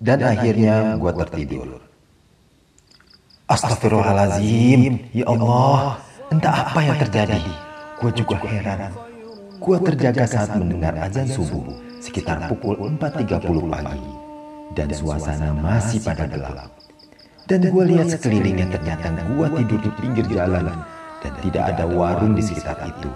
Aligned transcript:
Dan 0.00 0.24
akhirnya 0.24 0.96
gue 0.96 1.12
tertidur. 1.12 1.68
Astagfirullahalazim, 3.52 5.12
ya 5.12 5.28
Allah, 5.28 6.00
entah 6.32 6.54
apa 6.64 6.80
yang 6.80 6.96
terjadi. 6.96 7.44
Gue 8.00 8.08
juga 8.16 8.40
heran. 8.48 8.96
Gue 9.60 9.76
terjaga 9.84 10.24
saat 10.24 10.56
mendengar 10.56 10.96
azan 10.96 11.28
subuh 11.28 11.68
sekitar 12.00 12.48
pukul 12.48 12.80
4.30 12.96 13.68
pagi. 13.68 14.00
Dan 14.72 14.88
suasana 14.88 15.52
masih 15.52 16.00
pada 16.00 16.24
gelap. 16.24 16.72
Dan 17.44 17.68
gue 17.68 17.84
lihat 17.92 18.08
sekelilingnya 18.08 18.72
ternyata 18.72 19.12
gue 19.12 19.46
tidur 19.60 19.80
di 19.84 19.90
pinggir 20.00 20.24
jalan. 20.32 20.64
Dan 21.20 21.32
tidak 21.44 21.76
ada 21.76 21.84
warung 21.84 22.32
di 22.32 22.40
sekitar 22.40 22.88
itu. 22.88 23.12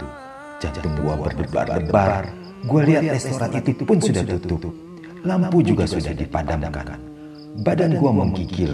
Jantung 0.60 1.00
gue 1.00 1.14
berdebar-debar. 1.16 2.28
Gue 2.68 2.80
lihat 2.92 3.08
restoran 3.08 3.56
itu 3.56 3.72
pun 3.88 3.96
sudah 4.04 4.20
tutup. 4.36 4.84
Lampu 5.24 5.64
juga 5.64 5.88
sudah 5.88 6.12
dipadamkan. 6.12 7.00
Badan 7.64 7.96
gue 7.96 8.12
menggigil, 8.12 8.72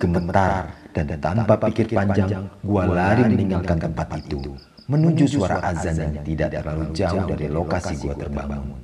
gemetar, 0.00 0.72
dan 0.96 1.12
tanpa 1.20 1.60
pikir 1.60 1.92
panjang, 1.92 2.48
gua 2.64 2.88
lari 2.88 3.28
meninggalkan 3.28 3.76
tempat 3.76 4.08
itu, 4.16 4.56
menuju 4.88 5.28
suara 5.28 5.60
azan 5.60 6.00
yang 6.00 6.24
tidak 6.24 6.56
terlalu 6.56 6.88
jauh 6.96 7.22
dari 7.28 7.46
lokasi 7.52 8.00
gua 8.00 8.16
terbangun. 8.16 8.80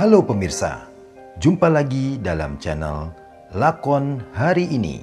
Halo 0.00 0.24
pemirsa, 0.24 0.88
jumpa 1.44 1.68
lagi 1.68 2.16
dalam 2.24 2.56
channel 2.56 3.12
Lakon 3.52 4.24
Hari 4.32 4.72
Ini. 4.72 4.96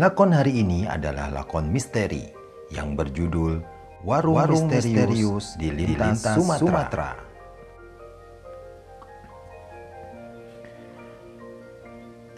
Lakon 0.00 0.32
hari 0.32 0.62
ini 0.62 0.86
adalah 0.86 1.26
lakon 1.28 1.68
misteri 1.68 2.22
yang 2.70 2.94
berjudul 2.94 3.77
Warung, 3.98 4.38
Warung 4.38 4.70
Misterius, 4.70 5.58
di 5.58 5.74
Lintas, 5.74 6.22
Sumatera. 6.22 6.62
Sumatera. 6.62 7.10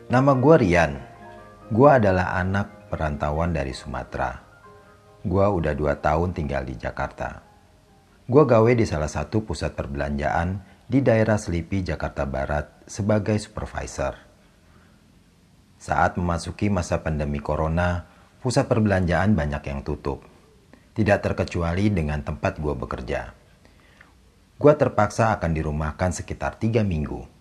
Nama 0.08 0.32
gue 0.40 0.56
Rian. 0.56 0.92
Gue 1.68 1.90
adalah 1.92 2.32
anak 2.40 2.88
perantauan 2.88 3.52
dari 3.52 3.76
Sumatera. 3.76 4.40
Gue 5.20 5.44
udah 5.44 5.76
dua 5.76 6.00
tahun 6.00 6.32
tinggal 6.32 6.64
di 6.64 6.80
Jakarta. 6.80 7.44
Gue 8.24 8.48
gawe 8.48 8.72
di 8.72 8.88
salah 8.88 9.12
satu 9.12 9.44
pusat 9.44 9.76
perbelanjaan 9.76 10.64
di 10.88 11.04
daerah 11.04 11.36
Selipi, 11.36 11.84
Jakarta 11.84 12.24
Barat 12.24 12.88
sebagai 12.88 13.36
supervisor. 13.36 14.16
Saat 15.76 16.16
memasuki 16.16 16.72
masa 16.72 17.04
pandemi 17.04 17.36
corona, 17.36 18.08
pusat 18.40 18.64
perbelanjaan 18.64 19.36
banyak 19.36 19.60
yang 19.68 19.84
tutup. 19.84 20.29
Tidak 20.94 21.18
terkecuali 21.22 21.88
dengan 21.90 22.22
tempat 22.22 22.58
gue 22.58 22.74
bekerja. 22.74 23.32
Gue 24.60 24.72
terpaksa 24.76 25.34
akan 25.38 25.50
dirumahkan 25.54 26.10
sekitar 26.12 26.60
tiga 26.60 26.84
minggu 26.84 27.40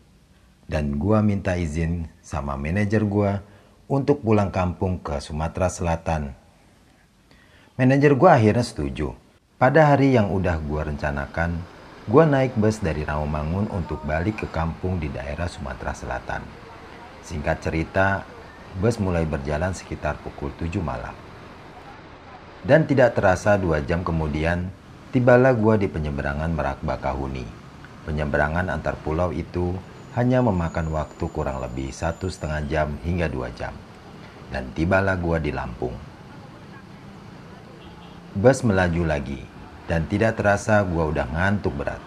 dan 0.70 1.02
gua 1.02 1.26
minta 1.26 1.58
izin 1.58 2.06
sama 2.22 2.54
manajer 2.54 3.02
gua 3.02 3.42
untuk 3.90 4.22
pulang 4.22 4.54
kampung 4.54 5.02
ke 5.02 5.18
Sumatera 5.18 5.66
Selatan. 5.66 6.38
Manajer 7.74 8.14
gua 8.14 8.38
akhirnya 8.38 8.62
setuju. 8.62 9.18
Pada 9.58 9.90
hari 9.90 10.14
yang 10.14 10.30
udah 10.30 10.62
gua 10.62 10.86
rencanakan, 10.86 11.58
gua 12.06 12.30
naik 12.30 12.54
bus 12.54 12.80
dari 12.80 13.02
Rawamangun 13.02 13.74
untuk 13.74 14.06
balik 14.06 14.46
ke 14.46 14.48
kampung 14.54 15.02
di 15.02 15.10
daerah 15.10 15.50
Sumatera 15.50 15.98
Selatan. 15.98 16.46
Singkat 17.26 17.58
cerita, 17.66 18.24
bus 18.78 19.02
mulai 19.02 19.26
berjalan 19.26 19.74
sekitar 19.74 20.22
pukul 20.22 20.54
7 20.54 20.80
malam. 20.86 21.29
Dan 22.60 22.84
tidak 22.84 23.16
terasa 23.16 23.56
dua 23.56 23.80
jam 23.80 24.04
kemudian, 24.04 24.68
tibalah 25.16 25.56
gua 25.56 25.80
di 25.80 25.88
penyeberangan 25.88 26.52
Merak 26.52 26.84
Bakahuni. 26.84 27.48
Penyeberangan 28.04 28.68
antar 28.68 29.00
pulau 29.00 29.32
itu 29.32 29.80
hanya 30.20 30.44
memakan 30.44 30.92
waktu 30.92 31.24
kurang 31.32 31.64
lebih 31.64 31.88
satu 31.96 32.28
setengah 32.28 32.68
jam 32.68 32.88
hingga 33.08 33.32
dua 33.32 33.48
jam. 33.56 33.72
Dan 34.52 34.76
tibalah 34.76 35.16
gua 35.16 35.40
di 35.40 35.56
Lampung. 35.56 35.96
Bus 38.36 38.60
melaju 38.68 39.08
lagi, 39.08 39.40
dan 39.88 40.04
tidak 40.12 40.36
terasa 40.36 40.84
gua 40.84 41.08
udah 41.08 41.32
ngantuk 41.32 41.72
berat. 41.80 42.04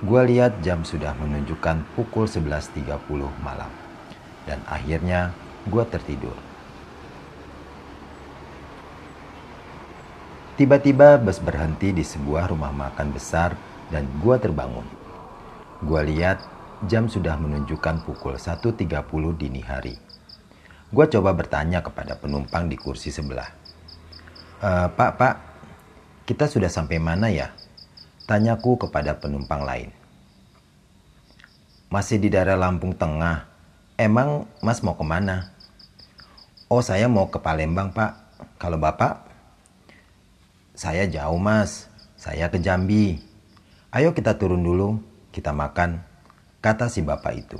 Gua 0.00 0.24
lihat 0.24 0.64
jam 0.64 0.80
sudah 0.86 1.12
menunjukkan 1.18 1.84
pukul 1.92 2.24
11.30 2.24 2.88
malam. 3.44 3.70
Dan 4.48 4.64
akhirnya 4.64 5.36
gua 5.68 5.84
tertidur. 5.84 6.47
Tiba-tiba 10.58 11.22
bus 11.22 11.38
berhenti 11.38 11.94
di 11.94 12.02
sebuah 12.02 12.50
rumah 12.50 12.74
makan 12.74 13.14
besar 13.14 13.54
dan 13.94 14.10
gua 14.18 14.42
terbangun. 14.42 14.82
Gua 15.86 16.02
lihat 16.02 16.42
Jam 16.90 17.06
sudah 17.06 17.38
menunjukkan 17.38 18.02
pukul 18.02 18.34
1.30 18.34 18.82
dini 19.38 19.62
hari. 19.62 19.94
Gua 20.90 21.06
coba 21.06 21.30
bertanya 21.30 21.78
kepada 21.78 22.18
penumpang 22.18 22.66
di 22.66 22.74
kursi 22.74 23.14
sebelah. 23.14 23.46
E, 24.58 24.70
pak, 24.98 25.10
pak, 25.14 25.34
kita 26.26 26.50
sudah 26.50 26.66
sampai 26.66 26.98
mana 26.98 27.30
ya? 27.30 27.54
Tanyaku 28.26 28.82
kepada 28.82 29.14
penumpang 29.14 29.62
lain. 29.62 29.94
Masih 31.86 32.18
di 32.18 32.34
daerah 32.34 32.58
Lampung 32.58 32.98
Tengah. 32.98 33.46
Emang 33.94 34.50
mas 34.58 34.82
mau 34.82 34.98
ke 34.98 35.06
mana? 35.06 35.54
Oh 36.66 36.82
saya 36.82 37.06
mau 37.06 37.30
ke 37.30 37.38
Palembang 37.38 37.94
pak. 37.94 38.14
Kalau 38.58 38.78
bapak? 38.78 39.27
Saya 40.78 41.10
jauh 41.10 41.42
mas. 41.42 41.90
Saya 42.14 42.54
ke 42.54 42.62
Jambi. 42.62 43.18
Ayo 43.90 44.14
kita 44.14 44.38
turun 44.38 44.62
dulu. 44.62 45.02
Kita 45.34 45.50
makan 45.50 45.98
kata 46.62 46.86
si 46.86 47.02
bapak 47.02 47.34
itu. 47.34 47.58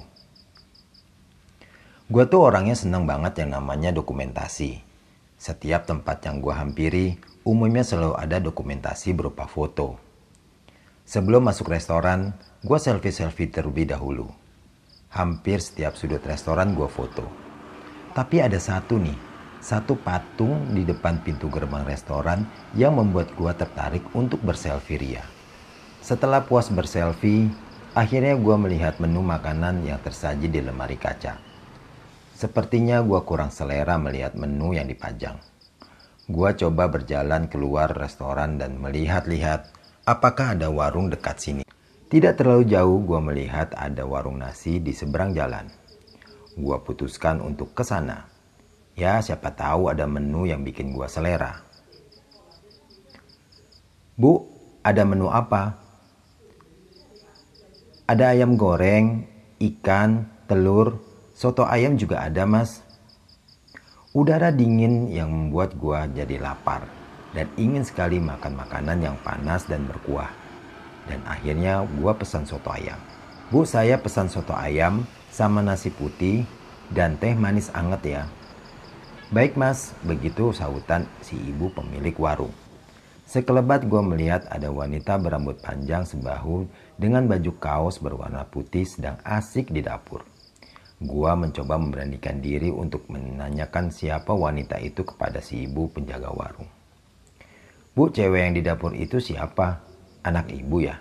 Gue 2.07 2.31
tuh 2.31 2.47
orangnya 2.47 2.79
seneng 2.79 3.11
banget 3.11 3.43
yang 3.43 3.59
namanya 3.59 3.91
dokumentasi. 3.91 4.87
Setiap 5.35 5.91
tempat 5.91 6.31
yang 6.31 6.39
gue 6.39 6.55
hampiri, 6.55 7.07
umumnya 7.43 7.83
selalu 7.83 8.15
ada 8.15 8.39
dokumentasi 8.39 9.11
berupa 9.19 9.51
foto. 9.51 9.99
Sebelum 11.03 11.43
masuk 11.43 11.75
restoran, 11.75 12.39
gue 12.63 12.79
selfie-selfie 12.79 13.51
terlebih 13.51 13.91
dahulu. 13.91 14.31
Hampir 15.11 15.59
setiap 15.59 15.99
sudut 15.99 16.23
restoran 16.23 16.71
gue 16.71 16.87
foto. 16.87 17.27
Tapi 18.15 18.47
ada 18.47 18.63
satu 18.63 18.95
nih, 18.95 19.28
satu 19.59 19.99
patung 19.99 20.73
di 20.73 20.87
depan 20.87 21.23
pintu 21.23 21.51
gerbang 21.51 21.83
restoran 21.83 22.47
yang 22.79 22.97
membuat 22.97 23.35
gue 23.35 23.53
tertarik 23.55 24.05
untuk 24.15 24.39
berselfie 24.43 24.99
ria. 24.99 25.25
Setelah 26.03 26.47
puas 26.47 26.71
berselfie, 26.71 27.51
Akhirnya 27.99 28.39
gue 28.39 28.57
melihat 28.61 29.03
menu 29.03 29.27
makanan 29.27 29.83
yang 29.83 29.99
tersaji 29.99 30.47
di 30.47 30.63
lemari 30.63 30.95
kaca. 30.95 31.35
Sepertinya 32.31 33.03
gue 33.03 33.19
kurang 33.27 33.51
selera 33.51 33.99
melihat 33.99 34.39
menu 34.39 34.71
yang 34.77 34.87
dipajang. 34.87 35.35
Gue 36.31 36.55
coba 36.55 36.87
berjalan 36.87 37.51
keluar 37.51 37.91
restoran 37.91 38.55
dan 38.55 38.79
melihat-lihat 38.79 39.75
apakah 40.07 40.55
ada 40.55 40.71
warung 40.71 41.11
dekat 41.11 41.43
sini. 41.43 41.65
Tidak 42.07 42.39
terlalu 42.39 42.71
jauh 42.71 43.03
gue 43.03 43.19
melihat 43.19 43.75
ada 43.75 44.07
warung 44.07 44.39
nasi 44.39 44.79
di 44.79 44.95
seberang 44.95 45.35
jalan. 45.35 45.67
Gue 46.55 46.79
putuskan 46.85 47.43
untuk 47.43 47.75
ke 47.75 47.83
sana. 47.83 48.38
Ya 48.99 49.23
siapa 49.23 49.55
tahu 49.55 49.95
ada 49.95 50.11
menu 50.11 50.51
yang 50.51 50.67
bikin 50.67 50.91
gue 50.91 51.07
selera. 51.07 51.63
Bu, 54.19 54.43
ada 54.83 55.07
menu 55.07 55.31
apa? 55.31 55.79
Ada 58.11 58.35
ayam 58.35 58.59
goreng, 58.59 59.23
ikan, 59.63 60.27
telur, 60.51 60.99
soto 61.31 61.63
ayam 61.63 61.95
juga 61.95 62.27
ada 62.27 62.43
mas. 62.43 62.83
Udara 64.11 64.51
dingin 64.51 65.07
yang 65.15 65.31
membuat 65.31 65.79
gua 65.79 66.11
jadi 66.11 66.43
lapar 66.43 66.89
dan 67.37 67.47
ingin 67.55 67.87
sekali 67.87 68.19
makan 68.19 68.59
makanan 68.59 68.99
yang 68.99 69.15
panas 69.23 69.69
dan 69.71 69.87
berkuah. 69.87 70.33
Dan 71.07 71.23
akhirnya 71.23 71.87
gua 72.03 72.19
pesan 72.19 72.43
soto 72.49 72.75
ayam. 72.75 72.99
Bu 73.55 73.63
saya 73.63 74.01
pesan 74.01 74.27
soto 74.27 74.57
ayam 74.57 75.07
sama 75.31 75.63
nasi 75.63 75.95
putih 75.95 76.43
dan 76.91 77.15
teh 77.21 77.37
manis 77.39 77.71
anget 77.71 78.03
ya. 78.03 78.23
Baik 79.29 79.61
mas, 79.61 79.93
begitu 80.09 80.57
sahutan 80.57 81.05
si 81.21 81.37
ibu 81.37 81.69
pemilik 81.69 82.17
warung. 82.17 82.49
Sekelebat 83.29 83.85
gue 83.85 84.01
melihat 84.01 84.49
ada 84.49 84.73
wanita 84.73 85.21
berambut 85.21 85.61
panjang 85.61 86.09
sebahu 86.09 86.65
dengan 86.97 87.29
baju 87.29 87.53
kaos 87.61 88.01
berwarna 88.01 88.49
putih 88.49 88.89
sedang 88.89 89.21
asik 89.29 89.69
di 89.69 89.85
dapur. 89.85 90.25
Gua 90.97 91.37
mencoba 91.37 91.77
memberanikan 91.77 92.41
diri 92.41 92.73
untuk 92.73 93.05
menanyakan 93.13 93.93
siapa 93.93 94.33
wanita 94.33 94.81
itu 94.81 95.05
kepada 95.05 95.45
si 95.45 95.69
ibu 95.69 95.93
penjaga 95.93 96.33
warung. 96.33 96.67
Bu, 97.93 98.09
cewek 98.09 98.41
yang 98.49 98.57
di 98.57 98.65
dapur 98.65 98.97
itu 98.97 99.21
siapa? 99.21 99.85
Anak 100.25 100.49
ibu 100.57 100.89
ya? 100.89 100.97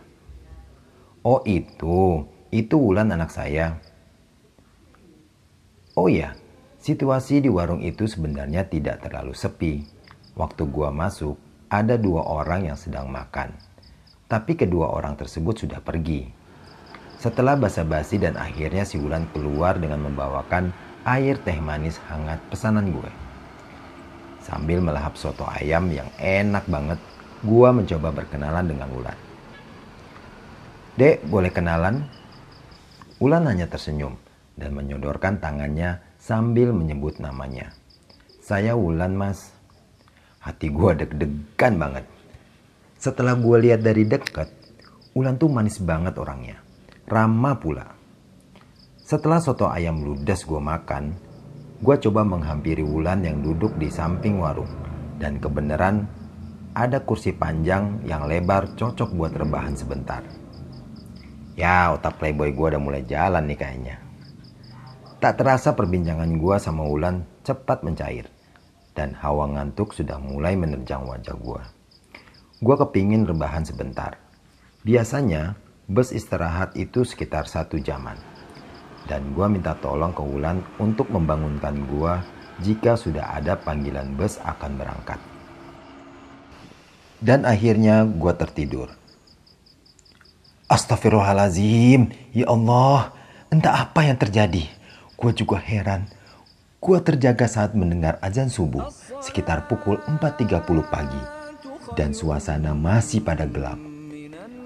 Oh 1.23 1.39
itu, 1.47 2.27
itu 2.51 2.75
Wulan 2.75 3.07
anak 3.07 3.31
saya. 3.31 3.79
Oh 5.95 6.11
ya, 6.11 6.35
situasi 6.87 7.43
di 7.43 7.51
warung 7.51 7.83
itu 7.83 8.07
sebenarnya 8.07 8.63
tidak 8.71 9.03
terlalu 9.03 9.35
sepi. 9.35 9.83
Waktu 10.39 10.63
gua 10.71 10.87
masuk, 10.87 11.35
ada 11.67 11.99
dua 11.99 12.23
orang 12.23 12.71
yang 12.71 12.79
sedang 12.79 13.11
makan. 13.11 13.51
Tapi 14.31 14.55
kedua 14.55 14.95
orang 14.95 15.19
tersebut 15.19 15.67
sudah 15.67 15.83
pergi. 15.83 16.31
Setelah 17.19 17.59
basa-basi 17.59 18.23
dan 18.23 18.39
akhirnya 18.39 18.87
si 18.87 18.95
Wulan 18.95 19.27
keluar 19.35 19.75
dengan 19.75 20.07
membawakan 20.07 20.71
air 21.03 21.35
teh 21.43 21.59
manis 21.59 21.99
hangat 22.07 22.39
pesanan 22.47 22.87
gue. 22.95 23.11
Sambil 24.39 24.79
melahap 24.79 25.19
soto 25.19 25.43
ayam 25.43 25.91
yang 25.91 26.07
enak 26.23 26.63
banget, 26.71 26.99
gue 27.43 27.69
mencoba 27.73 28.15
berkenalan 28.15 28.63
dengan 28.63 28.87
Wulan. 28.95 29.17
Dek, 30.95 31.27
boleh 31.27 31.51
kenalan? 31.51 32.07
Wulan 33.19 33.43
hanya 33.43 33.67
tersenyum 33.67 34.15
dan 34.55 34.71
menyodorkan 34.71 35.43
tangannya 35.43 36.06
sambil 36.27 36.75
menyebut 36.75 37.23
namanya. 37.23 37.71
Saya 38.43 38.75
Wulan 38.75 39.15
mas. 39.15 39.55
Hati 40.43 40.67
gue 40.67 40.91
deg-degan 40.99 41.79
banget. 41.79 42.03
Setelah 42.99 43.39
gue 43.39 43.55
lihat 43.63 43.79
dari 43.79 44.03
dekat, 44.03 44.51
Ulan 45.15 45.39
tuh 45.39 45.47
manis 45.47 45.79
banget 45.79 46.19
orangnya. 46.19 46.59
Ramah 47.07 47.55
pula. 47.55 47.87
Setelah 49.07 49.39
soto 49.39 49.71
ayam 49.71 50.03
ludes 50.03 50.43
gue 50.43 50.59
makan, 50.59 51.15
gue 51.79 51.95
coba 51.95 52.27
menghampiri 52.27 52.83
Wulan 52.83 53.23
yang 53.23 53.39
duduk 53.39 53.79
di 53.79 53.87
samping 53.87 54.43
warung. 54.43 54.69
Dan 55.15 55.39
kebenaran 55.39 56.03
ada 56.75 57.01
kursi 57.07 57.31
panjang 57.31 58.03
yang 58.03 58.27
lebar 58.27 58.75
cocok 58.75 59.15
buat 59.15 59.31
rebahan 59.31 59.79
sebentar. 59.79 60.27
Ya 61.55 61.89
otak 61.95 62.19
playboy 62.19 62.51
gue 62.51 62.67
udah 62.75 62.81
mulai 62.83 63.07
jalan 63.07 63.47
nih 63.47 63.57
kayaknya. 63.57 64.06
Tak 65.17 65.33
terasa 65.41 65.73
perbincangan 65.73 66.29
gue 66.37 66.55
sama 66.61 66.85
Wulan 66.85 67.25
cepat 67.41 67.81
mencair. 67.81 68.29
Dan 68.93 69.17
hawa 69.17 69.49
ngantuk 69.49 69.93
sudah 69.93 70.21
mulai 70.21 70.53
menerjang 70.53 71.05
wajah 71.05 71.37
gue. 71.37 71.61
Gue 72.61 72.75
kepingin 72.77 73.25
rebahan 73.25 73.65
sebentar. 73.65 74.17
Biasanya 74.81 75.57
bus 75.85 76.13
istirahat 76.13 76.73
itu 76.77 77.05
sekitar 77.05 77.45
satu 77.45 77.77
jaman 77.77 78.37
dan 79.07 79.31
gue 79.31 79.47
minta 79.47 79.73
tolong 79.79 80.11
ke 80.11 80.19
Wulan 80.19 80.59
untuk 80.77 81.07
membangunkan 81.09 81.73
gue 81.87 82.13
jika 82.61 82.99
sudah 82.99 83.39
ada 83.39 83.55
panggilan 83.55 84.13
bus 84.19 84.37
akan 84.43 84.75
berangkat. 84.75 85.17
Dan 87.17 87.47
akhirnya 87.47 88.05
gue 88.05 88.33
tertidur. 88.37 88.93
Astagfirullahalazim, 90.67 92.11
ya 92.35 92.45
Allah, 92.51 93.15
entah 93.47 93.87
apa 93.87 94.03
yang 94.05 94.19
terjadi. 94.19 94.67
Gue 95.17 95.33
juga 95.33 95.57
heran. 95.57 96.05
Gue 96.77 97.01
terjaga 97.01 97.49
saat 97.49 97.73
mendengar 97.73 98.21
azan 98.21 98.53
subuh 98.53 98.85
sekitar 99.19 99.65
pukul 99.65 99.97
4.30 100.05 100.61
pagi. 100.93 101.23
Dan 101.97 102.13
suasana 102.13 102.77
masih 102.77 103.25
pada 103.25 103.49
gelap. 103.49 103.81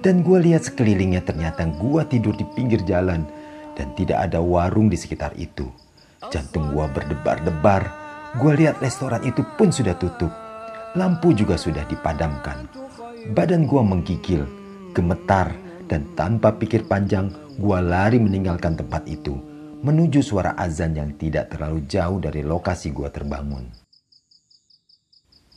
Dan 0.04 0.22
gue 0.28 0.38
lihat 0.44 0.68
sekelilingnya 0.68 1.24
ternyata 1.24 1.64
gue 1.64 2.02
tidur 2.12 2.36
di 2.36 2.44
pinggir 2.52 2.84
jalan 2.84 3.24
dan 3.76 3.96
tidak 3.96 4.28
ada 4.28 4.44
warung 4.44 4.92
di 4.92 4.98
sekitar 5.00 5.32
itu. 5.40 5.72
Jantung 6.30 6.70
gua 6.76 6.86
berdebar-debar. 6.92 7.84
Gua 8.38 8.54
lihat 8.54 8.78
restoran 8.80 9.26
itu 9.26 9.42
pun 9.58 9.74
sudah 9.74 9.98
tutup. 9.98 10.30
Lampu 10.94 11.34
juga 11.34 11.58
sudah 11.58 11.82
dipadamkan. 11.90 12.70
Badan 13.34 13.66
gua 13.66 13.82
menggigil, 13.82 14.46
gemetar, 14.94 15.50
dan 15.90 16.06
tanpa 16.14 16.54
pikir 16.54 16.86
panjang, 16.86 17.34
gua 17.58 17.82
lari 17.82 18.22
meninggalkan 18.22 18.78
tempat 18.78 19.08
itu 19.10 19.51
menuju 19.82 20.22
suara 20.22 20.54
azan 20.54 20.94
yang 20.94 21.18
tidak 21.18 21.50
terlalu 21.50 21.82
jauh 21.90 22.22
dari 22.22 22.46
lokasi 22.46 22.94
gua 22.94 23.10
terbangun. 23.10 23.66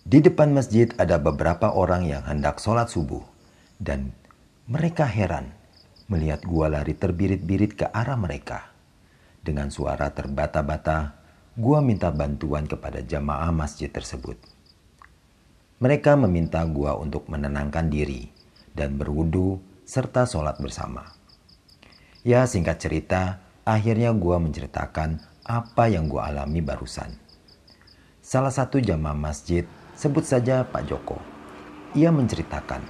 Di 0.04 0.24
depan 0.24 0.56
masjid 0.56 0.88
ada 0.96 1.20
beberapa 1.20 1.72
orang 1.72 2.08
yang 2.08 2.24
hendak 2.24 2.56
sholat 2.56 2.88
subuh 2.88 3.20
dan 3.76 4.16
mereka 4.64 5.04
heran 5.04 5.52
melihat 6.08 6.40
gua 6.48 6.72
lari 6.72 6.96
terbirit-birit 6.96 7.76
ke 7.76 7.86
arah 7.92 8.16
mereka. 8.16 8.72
Dengan 9.44 9.68
suara 9.68 10.08
terbata-bata, 10.08 11.20
gua 11.60 11.84
minta 11.84 12.08
bantuan 12.08 12.64
kepada 12.64 13.04
jamaah 13.04 13.52
masjid 13.52 13.92
tersebut. 13.92 14.40
Mereka 15.84 16.16
meminta 16.16 16.64
gua 16.64 16.96
untuk 16.96 17.28
menenangkan 17.28 17.92
diri 17.92 18.32
dan 18.72 18.96
berwudu 18.96 19.60
serta 19.84 20.24
sholat 20.24 20.56
bersama. 20.64 21.12
Ya 22.24 22.48
singkat 22.48 22.80
cerita, 22.80 23.43
akhirnya 23.64 24.12
gua 24.12 24.40
menceritakan 24.40 25.20
apa 25.44 25.84
yang 25.88 26.08
gua 26.08 26.32
alami 26.32 26.60
barusan. 26.64 27.12
Salah 28.24 28.52
satu 28.52 28.80
jamaah 28.80 29.16
masjid, 29.16 29.68
sebut 29.96 30.24
saja 30.24 30.64
Pak 30.64 30.88
Joko. 30.88 31.20
Ia 31.92 32.08
menceritakan 32.08 32.80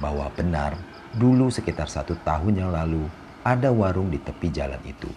bahwa 0.00 0.28
benar 0.36 0.76
Dulu 1.12 1.52
sekitar 1.52 1.92
satu 1.92 2.16
tahun 2.24 2.56
yang 2.56 2.70
lalu 2.72 3.04
ada 3.44 3.68
warung 3.68 4.08
di 4.08 4.16
tepi 4.16 4.48
jalan 4.48 4.80
itu. 4.88 5.12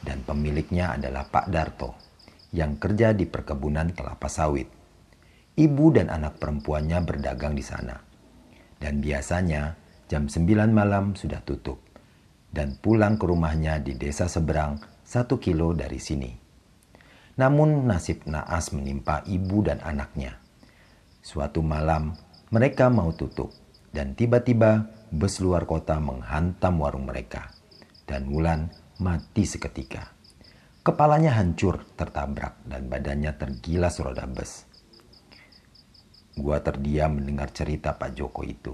Dan 0.00 0.20
pemiliknya 0.20 0.96
adalah 1.00 1.24
Pak 1.24 1.48
Darto 1.48 1.96
yang 2.52 2.76
kerja 2.76 3.16
di 3.16 3.24
perkebunan 3.24 3.96
kelapa 3.96 4.28
sawit. 4.28 4.68
Ibu 5.56 5.96
dan 5.96 6.12
anak 6.12 6.36
perempuannya 6.36 7.00
berdagang 7.08 7.56
di 7.56 7.64
sana. 7.64 7.96
Dan 8.76 9.00
biasanya 9.00 9.80
jam 10.12 10.28
9 10.28 10.44
malam 10.72 11.16
sudah 11.16 11.40
tutup. 11.40 11.80
Dan 12.50 12.78
pulang 12.82 13.14
ke 13.14 13.30
rumahnya 13.30 13.78
di 13.78 13.94
desa 13.94 14.26
seberang 14.26 14.82
satu 15.06 15.38
kilo 15.38 15.70
dari 15.70 16.02
sini. 16.02 16.30
Namun 17.38 17.86
nasib 17.86 18.26
naas 18.26 18.74
menimpa 18.74 19.22
ibu 19.24 19.62
dan 19.62 19.78
anaknya. 19.80 20.36
Suatu 21.22 21.62
malam 21.62 22.18
mereka 22.50 22.90
mau 22.90 23.14
tutup 23.14 23.54
dan 23.94 24.18
tiba-tiba 24.18 24.90
bus 25.10 25.42
luar 25.42 25.66
kota 25.66 25.98
menghantam 25.98 26.78
warung 26.78 27.06
mereka, 27.06 27.50
dan 28.06 28.30
Wulan 28.30 28.70
mati 29.02 29.42
seketika. 29.42 30.14
Kepalanya 30.80 31.36
hancur 31.36 31.84
tertabrak 31.98 32.62
dan 32.64 32.86
badannya 32.86 33.34
tergilas 33.36 34.00
roda 34.00 34.24
bus. 34.24 34.64
Gua 36.38 36.62
terdiam 36.64 37.20
mendengar 37.20 37.52
cerita 37.52 37.98
Pak 37.98 38.16
Joko 38.16 38.46
itu. 38.46 38.72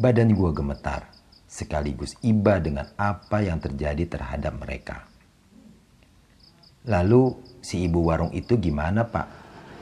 Badan 0.00 0.32
gua 0.32 0.54
gemetar, 0.56 1.12
sekaligus 1.50 2.14
iba 2.22 2.62
dengan 2.62 2.86
apa 2.94 3.42
yang 3.42 3.58
terjadi 3.58 4.06
terhadap 4.06 4.54
mereka. 4.54 5.02
Lalu 6.86 7.34
si 7.58 7.90
ibu 7.90 8.06
warung 8.06 8.30
itu 8.30 8.54
gimana 8.54 9.02
pak? 9.02 9.26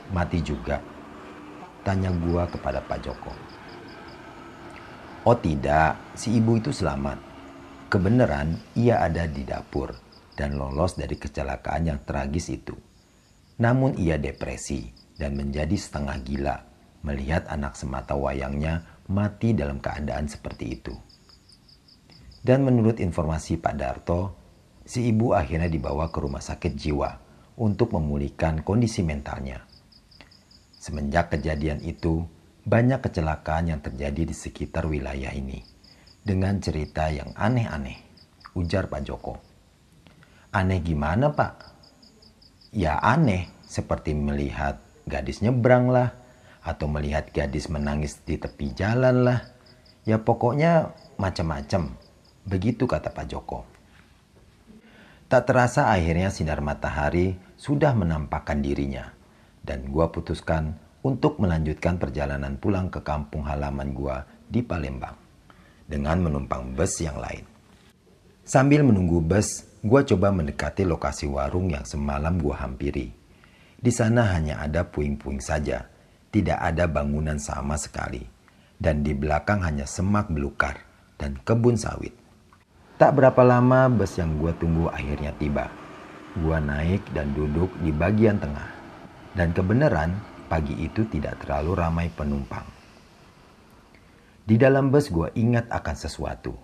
Mati 0.09 0.41
juga? 0.41 0.81
Tanya 1.85 2.09
gua 2.11 2.49
kepada 2.49 2.81
Pak 2.81 2.99
Joko. 3.05 3.31
Oh 5.23 5.37
tidak, 5.37 5.95
si 6.17 6.35
ibu 6.35 6.57
itu 6.57 6.73
selamat. 6.73 7.21
Kebenaran 7.87 8.57
ia 8.75 8.99
ada 8.99 9.29
di 9.29 9.45
dapur 9.45 9.93
dan 10.33 10.57
lolos 10.57 10.97
dari 10.97 11.15
kecelakaan 11.15 11.87
yang 11.87 11.99
tragis 12.03 12.51
itu. 12.51 12.73
Namun 13.61 13.95
ia 13.95 14.19
depresi 14.19 14.91
dan 15.15 15.37
menjadi 15.37 15.75
setengah 15.77 16.17
gila 16.25 16.57
melihat 17.03 17.47
anak 17.47 17.79
semata 17.79 18.15
wayangnya 18.15 18.83
mati 19.07 19.55
dalam 19.55 19.79
keadaan 19.79 20.27
seperti 20.27 20.79
itu. 20.79 20.93
Dan 22.39 22.63
menurut 22.63 23.03
informasi 23.03 23.59
Pak 23.59 23.75
Darto, 23.75 24.21
si 24.87 25.11
ibu 25.11 25.35
akhirnya 25.35 25.67
dibawa 25.67 26.07
ke 26.07 26.23
rumah 26.23 26.39
sakit 26.39 26.73
jiwa 26.73 27.09
untuk 27.59 27.91
memulihkan 27.93 28.63
kondisi 28.63 29.03
mentalnya. 29.03 29.59
Semenjak 30.79 31.35
kejadian 31.35 31.83
itu, 31.83 32.23
banyak 32.63 33.03
kecelakaan 33.03 33.75
yang 33.75 33.81
terjadi 33.83 34.23
di 34.23 34.35
sekitar 34.35 34.87
wilayah 34.87 35.35
ini 35.35 35.59
dengan 36.23 36.61
cerita 36.63 37.11
yang 37.11 37.35
aneh-aneh, 37.35 37.99
ujar 38.55 38.87
Pak 38.87 39.01
Joko. 39.03 39.35
Aneh 40.55 40.79
gimana 40.79 41.35
Pak? 41.35 41.53
Ya 42.71 43.01
aneh, 43.01 43.51
seperti 43.65 44.15
melihat 44.15 44.79
gadis 45.09 45.41
nyebrang 45.41 45.89
lah, 45.89 46.15
atau 46.61 46.85
melihat 46.85 47.33
gadis 47.33 47.67
menangis 47.67 48.21
di 48.23 48.37
tepi 48.37 48.71
jalan 48.77 49.25
lah. 49.25 49.39
Ya 50.05 50.21
pokoknya 50.21 50.93
macam-macam. 51.17 51.97
Begitu 52.49 52.89
kata 52.89 53.13
Pak 53.13 53.25
Joko. 53.29 53.61
Tak 55.29 55.45
terasa 55.45 55.93
akhirnya 55.93 56.33
sinar 56.33 56.65
matahari 56.65 57.37
sudah 57.53 57.93
menampakkan 57.93 58.57
dirinya. 58.65 59.13
Dan 59.61 59.85
gua 59.93 60.09
putuskan 60.09 60.73
untuk 61.05 61.37
melanjutkan 61.37 62.01
perjalanan 62.01 62.57
pulang 62.57 62.89
ke 62.89 63.05
kampung 63.05 63.45
halaman 63.45 63.93
gua 63.93 64.25
di 64.49 64.65
Palembang 64.65 65.13
dengan 65.85 66.25
menumpang 66.25 66.73
bus 66.73 66.97
yang 67.05 67.21
lain. 67.21 67.45
Sambil 68.41 68.81
menunggu 68.81 69.21
bus, 69.21 69.69
gua 69.85 70.01
coba 70.01 70.33
mendekati 70.33 70.89
lokasi 70.89 71.29
warung 71.29 71.69
yang 71.69 71.85
semalam 71.85 72.41
gua 72.41 72.65
hampiri. 72.65 73.13
Di 73.77 73.93
sana 73.93 74.25
hanya 74.33 74.65
ada 74.65 74.89
puing-puing 74.89 75.37
saja, 75.37 75.85
tidak 76.33 76.57
ada 76.57 76.89
bangunan 76.89 77.37
sama 77.37 77.77
sekali, 77.77 78.25
dan 78.81 79.05
di 79.05 79.13
belakang 79.13 79.61
hanya 79.61 79.85
semak 79.85 80.33
belukar 80.33 80.81
dan 81.21 81.37
kebun 81.45 81.77
sawit. 81.77 82.28
Tak 82.99 83.15
berapa 83.15 83.39
lama 83.47 83.87
bus 83.87 84.19
yang 84.19 84.35
gua 84.35 84.51
tunggu 84.59 84.91
akhirnya 84.91 85.31
tiba. 85.39 85.71
Gua 86.35 86.59
naik 86.59 86.99
dan 87.15 87.31
duduk 87.31 87.71
di 87.79 87.95
bagian 87.95 88.35
tengah. 88.43 88.75
Dan 89.31 89.55
kebenaran 89.55 90.19
pagi 90.51 90.75
itu 90.75 91.07
tidak 91.07 91.39
terlalu 91.39 91.79
ramai 91.79 92.11
penumpang. 92.11 92.67
Di 94.43 94.59
dalam 94.59 94.91
bus 94.91 95.07
gue 95.07 95.31
ingat 95.37 95.71
akan 95.71 95.95
sesuatu. 95.95 96.57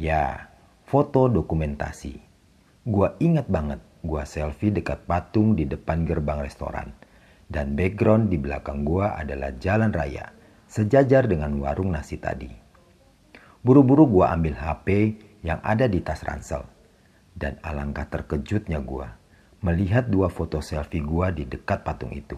Ya, 0.00 0.48
foto 0.88 1.28
dokumentasi. 1.28 2.14
Gue 2.86 3.12
ingat 3.20 3.50
banget 3.50 3.82
gue 4.00 4.22
selfie 4.24 4.72
dekat 4.72 5.04
patung 5.04 5.58
di 5.58 5.68
depan 5.68 6.06
gerbang 6.06 6.40
restoran. 6.40 6.94
Dan 7.50 7.76
background 7.76 8.30
di 8.30 8.38
belakang 8.38 8.86
gue 8.86 9.04
adalah 9.04 9.52
jalan 9.58 9.92
raya, 9.92 10.30
sejajar 10.70 11.26
dengan 11.26 11.58
warung 11.58 11.92
nasi 11.92 12.16
tadi. 12.16 12.48
Buru-buru 13.66 14.06
gue 14.06 14.24
ambil 14.24 14.54
HP 14.54 14.86
yang 15.46 15.62
ada 15.62 15.86
di 15.86 16.02
tas 16.02 16.26
ransel. 16.26 16.66
Dan 17.30 17.62
alangkah 17.62 18.10
terkejutnya 18.10 18.82
gue 18.82 19.06
melihat 19.62 20.10
dua 20.10 20.26
foto 20.26 20.58
selfie 20.58 21.04
gue 21.04 21.26
di 21.38 21.44
dekat 21.46 21.86
patung 21.86 22.10
itu. 22.10 22.36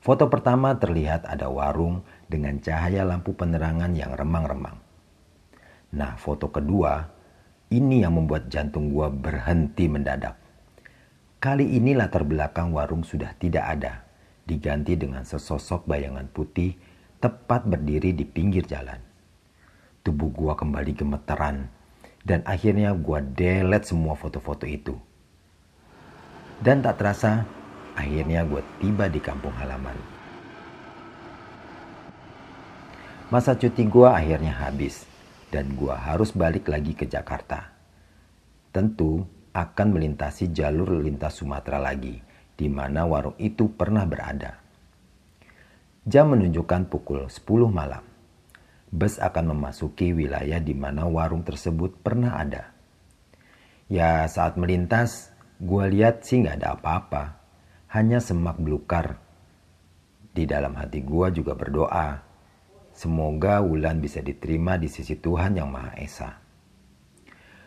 Foto 0.00 0.32
pertama 0.32 0.72
terlihat 0.80 1.28
ada 1.28 1.52
warung 1.52 2.00
dengan 2.24 2.56
cahaya 2.56 3.04
lampu 3.04 3.36
penerangan 3.36 3.92
yang 3.92 4.16
remang-remang. 4.16 4.80
Nah, 5.92 6.16
foto 6.16 6.48
kedua, 6.48 7.04
ini 7.68 8.00
yang 8.00 8.16
membuat 8.16 8.48
jantung 8.48 8.88
gua 8.94 9.12
berhenti 9.12 9.92
mendadak. 9.92 10.40
Kali 11.36 11.76
ini 11.76 11.92
latar 11.92 12.24
belakang 12.24 12.72
warung 12.72 13.04
sudah 13.04 13.36
tidak 13.36 13.64
ada, 13.76 14.08
diganti 14.48 14.96
dengan 14.96 15.28
sesosok 15.28 15.84
bayangan 15.84 16.32
putih 16.32 16.80
tepat 17.20 17.68
berdiri 17.68 18.16
di 18.16 18.24
pinggir 18.24 18.64
jalan. 18.64 19.09
Tubuh 20.00 20.32
gua 20.32 20.56
kembali 20.56 20.96
gemeteran, 20.96 21.68
dan 22.24 22.40
akhirnya 22.48 22.96
gua 22.96 23.20
delete 23.20 23.88
semua 23.88 24.16
foto-foto 24.16 24.64
itu. 24.64 24.96
Dan 26.60 26.84
tak 26.84 27.00
terasa, 27.00 27.48
akhirnya 27.96 28.44
gue 28.44 28.60
tiba 28.84 29.08
di 29.08 29.16
kampung 29.16 29.56
halaman. 29.56 29.96
Masa 33.32 33.56
cuti 33.56 33.88
gue 33.88 34.04
akhirnya 34.04 34.52
habis 34.52 35.08
dan 35.48 35.72
gue 35.72 35.94
harus 35.94 36.36
balik 36.36 36.68
lagi 36.68 36.92
ke 36.92 37.08
Jakarta. 37.08 37.72
Tentu 38.76 39.24
akan 39.56 39.88
melintasi 39.96 40.52
jalur 40.52 41.00
lintas 41.00 41.40
Sumatera 41.40 41.80
lagi, 41.80 42.20
di 42.54 42.68
mana 42.68 43.08
warung 43.08 43.40
itu 43.40 43.72
pernah 43.72 44.04
berada. 44.04 44.60
Jam 46.04 46.36
menunjukkan 46.36 46.92
pukul 46.92 47.24
10 47.24 47.72
malam. 47.72 48.09
Bus 48.90 49.22
akan 49.22 49.54
memasuki 49.54 50.10
wilayah 50.10 50.58
di 50.58 50.74
mana 50.74 51.06
warung 51.06 51.46
tersebut 51.46 52.02
pernah 52.02 52.38
ada. 52.38 52.74
Ya 53.86 54.26
saat 54.26 54.58
melintas, 54.58 55.30
gue 55.62 55.84
lihat 55.90 56.26
sih 56.26 56.42
nggak 56.42 56.62
ada 56.62 56.74
apa-apa. 56.74 57.38
Hanya 57.94 58.18
semak 58.18 58.58
belukar. 58.58 59.18
Di 60.30 60.46
dalam 60.46 60.74
hati 60.78 61.02
gue 61.02 61.26
juga 61.34 61.58
berdoa 61.58 62.30
Semoga 62.90 63.62
Wulan 63.62 64.02
bisa 64.02 64.18
diterima 64.20 64.74
di 64.74 64.90
sisi 64.90 65.16
Tuhan 65.16 65.56
Yang 65.56 65.70
Maha 65.70 65.92
Esa. 65.96 66.30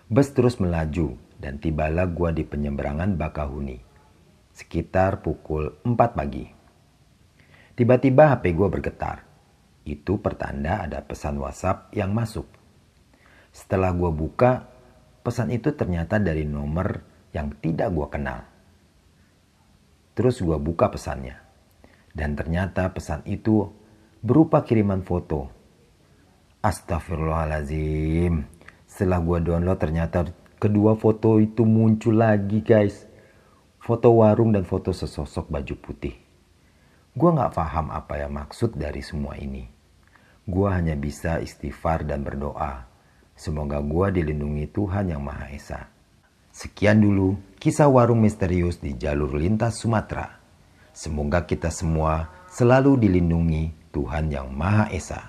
Bus 0.05 0.29
terus 0.35 0.59
melaju 0.59 1.15
dan 1.39 1.57
tibalah 1.57 2.05
gua 2.05 2.29
di 2.35 2.45
penyeberangan 2.45 3.17
Bakahuni. 3.17 3.79
Sekitar 4.53 5.25
pukul 5.25 5.81
4 5.81 5.97
pagi. 5.97 6.45
Tiba-tiba 7.73 8.37
HP 8.37 8.53
gua 8.53 8.69
bergetar. 8.69 9.32
Itu 9.83 10.19
pertanda 10.23 10.87
ada 10.87 11.03
pesan 11.03 11.39
WhatsApp 11.43 11.91
yang 11.91 12.15
masuk. 12.15 12.47
Setelah 13.51 13.91
gua 13.91 14.09
buka, 14.09 14.71
pesan 15.21 15.51
itu 15.51 15.75
ternyata 15.75 16.17
dari 16.17 16.47
nomor 16.47 17.03
yang 17.35 17.51
tidak 17.59 17.91
gua 17.91 18.07
kenal. 18.07 18.39
Terus 20.15 20.39
gua 20.39 20.57
buka 20.57 20.87
pesannya. 20.87 21.35
Dan 22.13 22.37
ternyata 22.37 22.93
pesan 22.93 23.25
itu 23.25 23.67
berupa 24.23 24.63
kiriman 24.63 25.01
foto. 25.01 25.49
Astagfirullahalazim. 26.63 28.45
Setelah 28.85 29.19
gue 29.25 29.37
download 29.49 29.81
ternyata 29.81 30.29
kedua 30.61 30.93
foto 30.93 31.41
itu 31.41 31.65
muncul 31.65 32.21
lagi 32.21 32.61
guys. 32.61 33.09
Foto 33.81 34.21
warung 34.21 34.53
dan 34.53 34.63
foto 34.63 34.93
sesosok 34.93 35.49
baju 35.49 35.75
putih. 35.81 36.15
Gue 37.17 37.29
gak 37.33 37.57
paham 37.57 37.89
apa 37.89 38.21
yang 38.21 38.31
maksud 38.37 38.77
dari 38.77 39.01
semua 39.01 39.35
ini. 39.35 39.72
Gue 40.43 40.67
hanya 40.67 40.99
bisa 40.99 41.39
istighfar 41.39 42.03
dan 42.03 42.27
berdoa. 42.27 42.83
Semoga 43.31 43.79
gue 43.79 44.19
dilindungi 44.19 44.67
Tuhan 44.75 45.15
Yang 45.15 45.23
Maha 45.23 45.47
Esa. 45.55 45.81
Sekian 46.51 46.99
dulu 46.99 47.39
kisah 47.57 47.87
warung 47.87 48.19
misterius 48.19 48.77
di 48.83 48.93
jalur 48.99 49.33
lintas 49.39 49.79
Sumatera. 49.79 50.37
Semoga 50.91 51.47
kita 51.47 51.71
semua 51.71 52.45
selalu 52.51 52.99
dilindungi 53.07 53.95
Tuhan 53.95 54.29
Yang 54.29 54.47
Maha 54.51 54.85
Esa. 54.91 55.21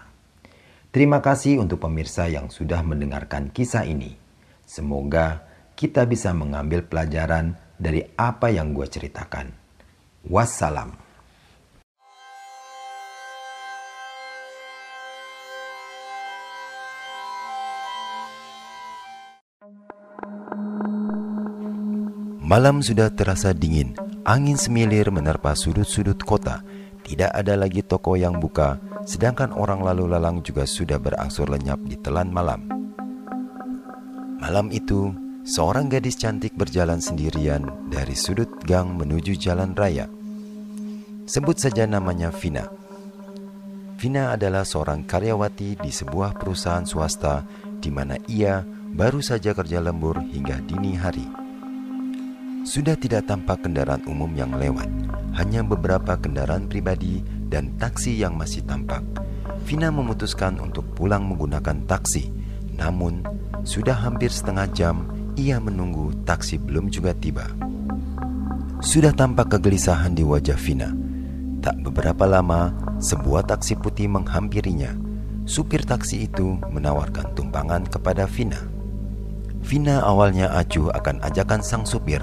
Terima 0.90 1.23
kasih 1.23 1.62
untuk 1.62 1.83
pemirsa 1.83 2.26
yang 2.26 2.50
sudah 2.50 2.83
mendengarkan 2.83 3.54
kisah 3.54 3.87
ini. 3.87 4.18
Semoga 4.66 5.47
kita 5.75 6.06
bisa 6.11 6.30
mengambil 6.35 6.87
pelajaran 6.87 7.59
dari 7.78 8.02
apa 8.18 8.50
yang 8.50 8.75
gue 8.75 8.87
ceritakan. 8.87 9.50
Wassalam. 10.26 11.03
Malam 22.45 22.85
sudah 22.85 23.09
terasa 23.09 23.57
dingin, 23.57 23.97
angin 24.29 24.61
semilir 24.61 25.09
menerpa 25.09 25.57
sudut-sudut 25.57 26.21
kota 26.29 26.61
tidak 27.05 27.37
ada 27.37 27.53
lagi 27.53 27.85
toko 27.85 28.17
yang 28.17 28.41
buka, 28.41 28.81
sedangkan 29.05 29.53
orang 29.53 29.85
lalu 29.85 30.09
lalang 30.09 30.41
juga 30.41 30.65
sudah 30.65 30.97
berangsur 30.97 31.53
lenyap 31.53 31.77
di 31.85 32.01
telan 32.01 32.33
malam. 32.33 32.65
Malam 34.41 34.73
itu, 34.73 35.13
seorang 35.45 35.93
gadis 35.93 36.17
cantik 36.17 36.57
berjalan 36.57 37.05
sendirian 37.05 37.69
dari 37.93 38.17
sudut 38.17 38.49
gang 38.65 38.97
menuju 38.97 39.37
jalan 39.37 39.77
raya. 39.77 40.09
Sebut 41.29 41.61
saja 41.61 41.85
namanya 41.85 42.33
Vina. 42.33 42.73
Vina 44.01 44.33
adalah 44.33 44.65
seorang 44.65 45.05
karyawati 45.05 45.77
di 45.81 45.93
sebuah 45.93 46.41
perusahaan 46.41 46.89
swasta 46.89 47.45
di 47.85 47.93
mana 47.93 48.17
ia 48.33 48.65
baru 48.97 49.21
saja 49.21 49.53
kerja 49.53 49.81
lembur 49.85 50.25
hingga 50.25 50.61
dini 50.65 50.97
hari. 50.97 51.44
Sudah 52.64 52.97
tidak 52.97 53.28
tampak 53.28 53.61
kendaraan 53.61 54.00
umum 54.09 54.33
yang 54.33 54.56
lewat, 54.56 54.88
hanya 55.37 55.61
beberapa 55.61 56.16
kendaraan 56.16 56.64
pribadi 56.64 57.21
dan 57.52 57.76
taksi 57.76 58.16
yang 58.16 58.40
masih 58.40 58.64
tampak. 58.64 59.04
Vina 59.68 59.92
memutuskan 59.92 60.56
untuk 60.56 60.88
pulang 60.97 61.28
menggunakan 61.28 61.85
taksi, 61.85 62.33
namun 62.73 63.21
sudah 63.68 63.92
hampir 63.92 64.33
setengah 64.33 64.64
jam 64.73 65.04
ia 65.37 65.61
menunggu 65.61 66.16
taksi 66.25 66.56
belum 66.56 66.88
juga 66.88 67.12
tiba. 67.12 67.52
Sudah 68.80 69.12
tampak 69.12 69.52
kegelisahan 69.52 70.16
di 70.16 70.25
wajah 70.25 70.56
Vina. 70.56 70.88
Tak 71.61 71.85
beberapa 71.85 72.25
lama, 72.25 72.73
sebuah 72.97 73.44
taksi 73.44 73.76
putih 73.76 74.09
menghampirinya. 74.09 74.97
Supir 75.44 75.85
taksi 75.85 76.33
itu 76.33 76.56
menawarkan 76.73 77.37
tumpangan 77.37 77.85
kepada 77.85 78.25
Vina. 78.25 78.61
Vina 79.61 80.00
awalnya 80.00 80.49
acuh 80.52 80.88
akan 80.92 81.25
ajakan 81.25 81.61
sang 81.64 81.85
supir, 81.88 82.21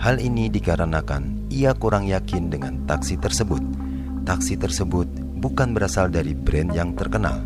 Hal 0.00 0.16
ini 0.16 0.48
dikarenakan 0.48 1.52
ia 1.52 1.76
kurang 1.76 2.08
yakin 2.08 2.48
dengan 2.48 2.88
taksi 2.88 3.20
tersebut. 3.20 3.60
Taksi 4.24 4.56
tersebut 4.56 5.04
bukan 5.44 5.76
berasal 5.76 6.08
dari 6.08 6.32
brand 6.32 6.72
yang 6.72 6.96
terkenal. 6.96 7.36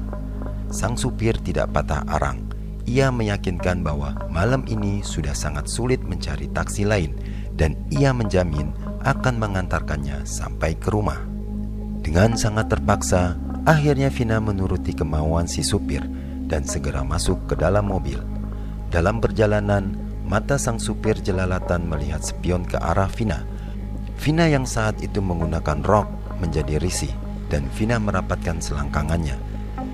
Sang 0.70 0.94
supir 0.94 1.34
tidak 1.42 1.74
patah 1.74 2.06
arang. 2.06 2.46
Ia 2.86 3.10
meyakinkan 3.10 3.82
bahwa 3.82 4.14
malam 4.30 4.62
ini 4.70 5.02
sudah 5.02 5.34
sangat 5.34 5.66
sulit 5.66 5.98
mencari 6.06 6.46
taksi 6.54 6.86
lain 6.86 7.18
dan 7.58 7.74
ia 7.90 8.14
menjamin 8.14 8.70
akan 9.02 9.34
mengantarkannya 9.34 10.22
sampai 10.22 10.78
ke 10.78 10.94
rumah. 10.94 11.18
Dengan 12.06 12.38
sangat 12.38 12.70
terpaksa, 12.70 13.34
akhirnya 13.66 14.14
Vina 14.14 14.38
menuruti 14.38 14.94
kemauan 14.94 15.50
si 15.50 15.66
supir 15.66 16.06
dan 16.46 16.62
segera 16.62 17.02
masuk 17.02 17.50
ke 17.50 17.58
dalam 17.58 17.90
mobil. 17.90 18.22
Dalam 18.94 19.18
perjalanan, 19.18 20.03
Mata 20.24 20.56
sang 20.56 20.80
supir 20.80 21.20
jelalatan 21.20 21.84
melihat 21.84 22.24
spion 22.24 22.64
ke 22.64 22.80
arah 22.80 23.12
Vina. 23.12 23.44
Vina 24.16 24.48
yang 24.48 24.64
saat 24.64 24.96
itu 25.04 25.20
menggunakan 25.20 25.84
rok 25.84 26.08
menjadi 26.40 26.80
risih 26.80 27.12
dan 27.52 27.68
Vina 27.76 28.00
merapatkan 28.00 28.56
selangkangannya. 28.56 29.36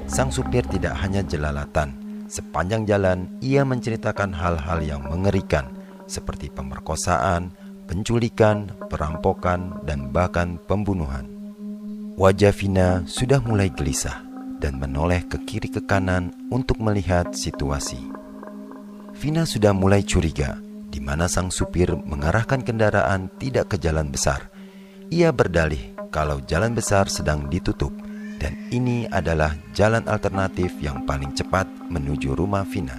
Sang 0.07 0.31
supir 0.31 0.63
tidak 0.71 0.95
hanya 1.03 1.27
jelalatan, 1.27 1.99
sepanjang 2.31 2.87
jalan 2.87 3.27
ia 3.43 3.67
menceritakan 3.67 4.31
hal-hal 4.31 4.79
yang 4.83 5.03
mengerikan 5.03 5.67
seperti 6.07 6.51
pemerkosaan, 6.51 7.51
penculikan, 7.91 8.71
perampokan, 8.87 9.83
dan 9.83 10.15
bahkan 10.15 10.63
pembunuhan. 10.67 11.27
Wajah 12.15 12.55
Vina 12.55 13.03
sudah 13.07 13.43
mulai 13.43 13.71
gelisah 13.71 14.23
dan 14.63 14.79
menoleh 14.79 15.27
ke 15.27 15.43
kiri 15.43 15.71
ke 15.73 15.83
kanan 15.83 16.31
untuk 16.55 16.79
melihat 16.79 17.35
situasi. 17.35 18.20
Vina 19.21 19.45
sudah 19.45 19.77
mulai 19.77 20.00
curiga 20.00 20.57
di 20.89 20.97
mana 20.97 21.29
sang 21.29 21.53
supir 21.53 21.93
mengarahkan 21.93 22.65
kendaraan 22.65 23.29
tidak 23.37 23.69
ke 23.69 23.77
jalan 23.77 24.09
besar. 24.09 24.49
Ia 25.12 25.29
berdalih 25.29 25.93
kalau 26.09 26.41
jalan 26.49 26.73
besar 26.73 27.05
sedang 27.12 27.45
ditutup 27.53 27.93
dan 28.41 28.57
ini 28.73 29.05
adalah 29.12 29.53
jalan 29.77 30.09
alternatif 30.09 30.73
yang 30.81 31.05
paling 31.05 31.37
cepat 31.37 31.69
menuju 31.93 32.33
rumah 32.33 32.65
Vina. 32.65 32.97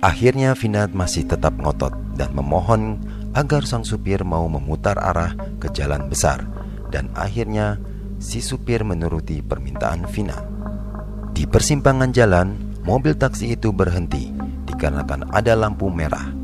Akhirnya 0.00 0.56
Vina 0.56 0.88
masih 0.88 1.28
tetap 1.28 1.52
ngotot 1.60 1.92
dan 2.16 2.32
memohon 2.32 2.96
agar 3.36 3.68
sang 3.68 3.84
supir 3.84 4.24
mau 4.24 4.48
memutar 4.48 4.96
arah 4.96 5.36
ke 5.60 5.68
jalan 5.68 6.08
besar 6.08 6.48
dan 6.88 7.12
akhirnya 7.12 7.76
si 8.16 8.40
supir 8.40 8.88
menuruti 8.88 9.44
permintaan 9.44 10.08
Vina. 10.08 10.48
Di 11.36 11.44
persimpangan 11.44 12.08
jalan, 12.08 12.56
mobil 12.88 13.12
taksi 13.12 13.52
itu 13.52 13.68
berhenti 13.68 14.31
dikarenakan 14.82 15.30
ada 15.30 15.54
lampu 15.54 15.86
merah. 15.94 16.34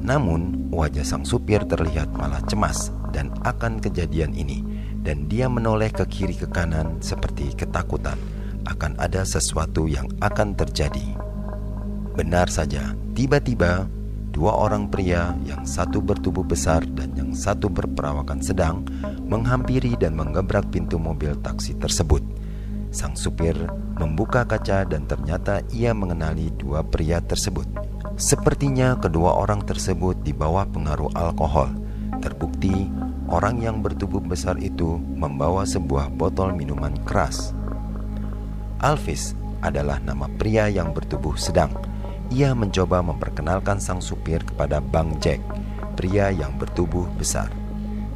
Namun, 0.00 0.72
wajah 0.72 1.04
sang 1.04 1.28
supir 1.28 1.60
terlihat 1.68 2.08
malah 2.16 2.40
cemas 2.48 2.88
dan 3.12 3.28
akan 3.44 3.84
kejadian 3.84 4.32
ini 4.32 4.64
dan 5.04 5.28
dia 5.28 5.44
menoleh 5.44 5.92
ke 5.92 6.08
kiri 6.08 6.32
ke 6.32 6.48
kanan 6.48 6.96
seperti 7.04 7.52
ketakutan 7.52 8.16
akan 8.64 8.96
ada 8.96 9.28
sesuatu 9.28 9.84
yang 9.84 10.08
akan 10.24 10.56
terjadi. 10.56 11.04
Benar 12.16 12.48
saja, 12.48 12.96
tiba-tiba 13.12 13.84
dua 14.32 14.56
orang 14.56 14.88
pria 14.88 15.36
yang 15.44 15.68
satu 15.68 16.00
bertubuh 16.00 16.48
besar 16.48 16.80
dan 16.96 17.12
yang 17.12 17.36
satu 17.36 17.68
berperawakan 17.68 18.40
sedang 18.40 18.88
menghampiri 19.28 20.00
dan 20.00 20.16
mengebrak 20.16 20.64
pintu 20.72 20.96
mobil 20.96 21.36
taksi 21.44 21.76
tersebut. 21.76 22.24
Sang 22.92 23.16
supir 23.16 23.56
membuka 23.96 24.44
kaca 24.44 24.84
dan 24.84 25.08
ternyata 25.08 25.64
ia 25.72 25.96
mengenali 25.96 26.52
dua 26.60 26.84
pria 26.84 27.24
tersebut. 27.24 27.64
Sepertinya 28.20 29.00
kedua 29.00 29.32
orang 29.32 29.64
tersebut 29.64 30.20
di 30.20 30.36
bawah 30.36 30.68
pengaruh 30.68 31.08
alkohol. 31.16 31.72
Terbukti 32.20 32.92
orang 33.32 33.64
yang 33.64 33.80
bertubuh 33.80 34.20
besar 34.20 34.60
itu 34.60 35.00
membawa 35.16 35.64
sebuah 35.64 36.12
botol 36.12 36.52
minuman 36.52 36.92
keras. 37.08 37.56
Alvis 38.84 39.32
adalah 39.64 39.96
nama 40.04 40.28
pria 40.28 40.68
yang 40.68 40.92
bertubuh 40.92 41.32
sedang. 41.40 41.72
Ia 42.28 42.52
mencoba 42.52 43.00
memperkenalkan 43.00 43.80
sang 43.80 44.04
supir 44.04 44.44
kepada 44.44 44.84
Bang 44.84 45.16
Jack, 45.16 45.40
pria 45.96 46.28
yang 46.28 46.60
bertubuh 46.60 47.08
besar. 47.16 47.61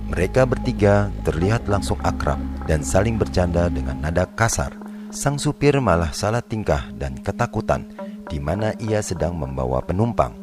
Mereka 0.06 0.46
bertiga 0.46 1.10
terlihat 1.26 1.66
langsung 1.66 1.98
akrab 2.06 2.38
dan 2.70 2.86
saling 2.86 3.18
bercanda 3.18 3.66
dengan 3.66 3.98
nada 3.98 4.22
kasar. 4.38 4.70
Sang 5.10 5.34
supir 5.34 5.74
malah 5.82 6.14
salah 6.14 6.42
tingkah 6.42 6.86
dan 6.94 7.18
ketakutan 7.18 7.90
di 8.30 8.38
mana 8.38 8.74
ia 8.78 9.02
sedang 9.02 9.34
membawa 9.34 9.82
penumpang. 9.82 10.34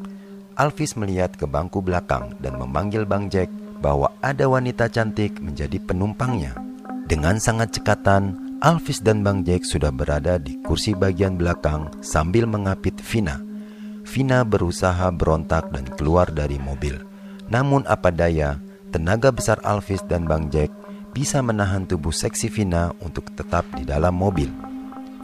Alvis 0.60 1.00
melihat 1.00 1.34
ke 1.34 1.48
bangku 1.48 1.80
belakang 1.80 2.36
dan 2.44 2.60
memanggil 2.60 3.08
Bang 3.08 3.32
Jack 3.32 3.50
bahwa 3.80 4.12
ada 4.20 4.48
wanita 4.48 4.88
cantik 4.88 5.40
menjadi 5.40 5.80
penumpangnya. 5.82 6.56
Dengan 7.08 7.40
sangat 7.40 7.76
cekatan, 7.76 8.58
Alvis 8.64 9.04
dan 9.04 9.28
Bang 9.28 9.44
Jack 9.44 9.68
sudah 9.68 9.92
berada 9.92 10.40
di 10.40 10.56
kursi 10.64 10.96
bagian 10.96 11.36
belakang 11.36 11.92
sambil 12.00 12.48
mengapit 12.48 12.96
Vina. 13.04 13.44
Vina 14.08 14.44
berusaha 14.48 15.12
berontak 15.12 15.72
dan 15.72 15.84
keluar 16.00 16.32
dari 16.32 16.60
mobil. 16.60 16.96
Namun 17.52 17.84
apa 17.88 18.08
daya, 18.08 18.56
tenaga 18.94 19.34
besar 19.34 19.58
Alvis 19.66 20.06
dan 20.06 20.30
Bang 20.30 20.54
Jack 20.54 20.70
bisa 21.18 21.42
menahan 21.42 21.90
tubuh 21.90 22.14
seksi 22.14 22.46
Vina 22.54 22.94
untuk 23.02 23.34
tetap 23.34 23.66
di 23.74 23.82
dalam 23.82 24.14
mobil. 24.14 24.54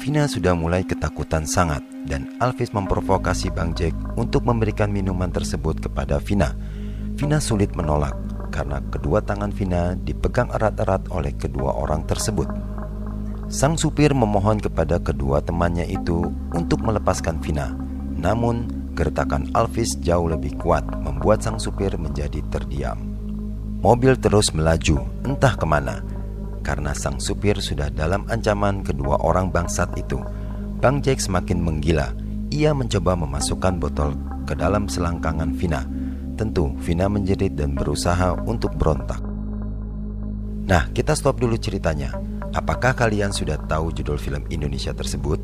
Vina 0.01 0.25
sudah 0.25 0.57
mulai 0.57 0.81
ketakutan 0.81 1.45
sangat 1.45 1.85
dan 2.09 2.33
Alvis 2.41 2.73
memprovokasi 2.73 3.53
Bang 3.53 3.77
Jack 3.77 3.93
untuk 4.17 4.41
memberikan 4.49 4.89
minuman 4.89 5.29
tersebut 5.29 5.85
kepada 5.85 6.17
Vina. 6.17 6.57
Vina 7.13 7.38
sulit 7.38 7.69
menolak 7.77 8.17
karena 8.49 8.81
kedua 8.89 9.21
tangan 9.21 9.53
Vina 9.53 9.93
dipegang 9.93 10.49
erat-erat 10.49 11.05
oleh 11.13 11.38
kedua 11.38 11.77
orang 11.77 12.09
tersebut. 12.09 12.49
Sang 13.49 13.77
supir 13.77 14.13
memohon 14.17 14.57
kepada 14.61 14.97
kedua 14.97 15.45
temannya 15.45 15.85
itu 15.85 16.33
untuk 16.57 16.81
melepaskan 16.81 17.41
Vina. 17.41 17.73
Namun, 18.17 18.69
gertakan 18.93 19.49
Alvis 19.57 19.97
jauh 20.01 20.29
lebih 20.29 20.57
kuat 20.61 20.85
membuat 21.01 21.41
sang 21.41 21.57
supir 21.57 21.93
menjadi 21.97 22.45
terdiam. 22.53 23.09
Mobil 23.79 24.19
terus 24.19 24.51
melaju, 24.51 24.99
entah 25.23 25.55
ke 25.55 25.63
mana. 25.63 26.03
Karena 26.61 26.91
sang 26.91 27.17
supir 27.17 27.57
sudah 27.63 27.87
dalam 27.87 28.27
ancaman 28.27 28.83
kedua 28.83 29.15
orang 29.23 29.49
bangsat 29.49 29.95
itu, 29.95 30.19
Bang 30.83 30.99
Jack 30.99 31.23
semakin 31.23 31.63
menggila. 31.63 32.11
Ia 32.51 32.75
mencoba 32.75 33.15
memasukkan 33.15 33.79
botol 33.79 34.17
ke 34.43 34.57
dalam 34.57 34.89
selangkangan 34.89 35.53
Vina 35.53 35.85
Tentu 36.39 36.71
Vina 36.79 37.11
menjerit 37.11 37.51
dan 37.59 37.75
berusaha 37.75 38.31
untuk 38.47 38.71
berontak. 38.79 39.19
Nah, 40.71 40.87
kita 40.95 41.11
stop 41.11 41.43
dulu 41.43 41.59
ceritanya. 41.59 42.15
Apakah 42.55 42.95
kalian 42.95 43.35
sudah 43.35 43.59
tahu 43.67 43.91
judul 43.91 44.15
film 44.15 44.47
Indonesia 44.47 44.95
tersebut? 44.95 45.35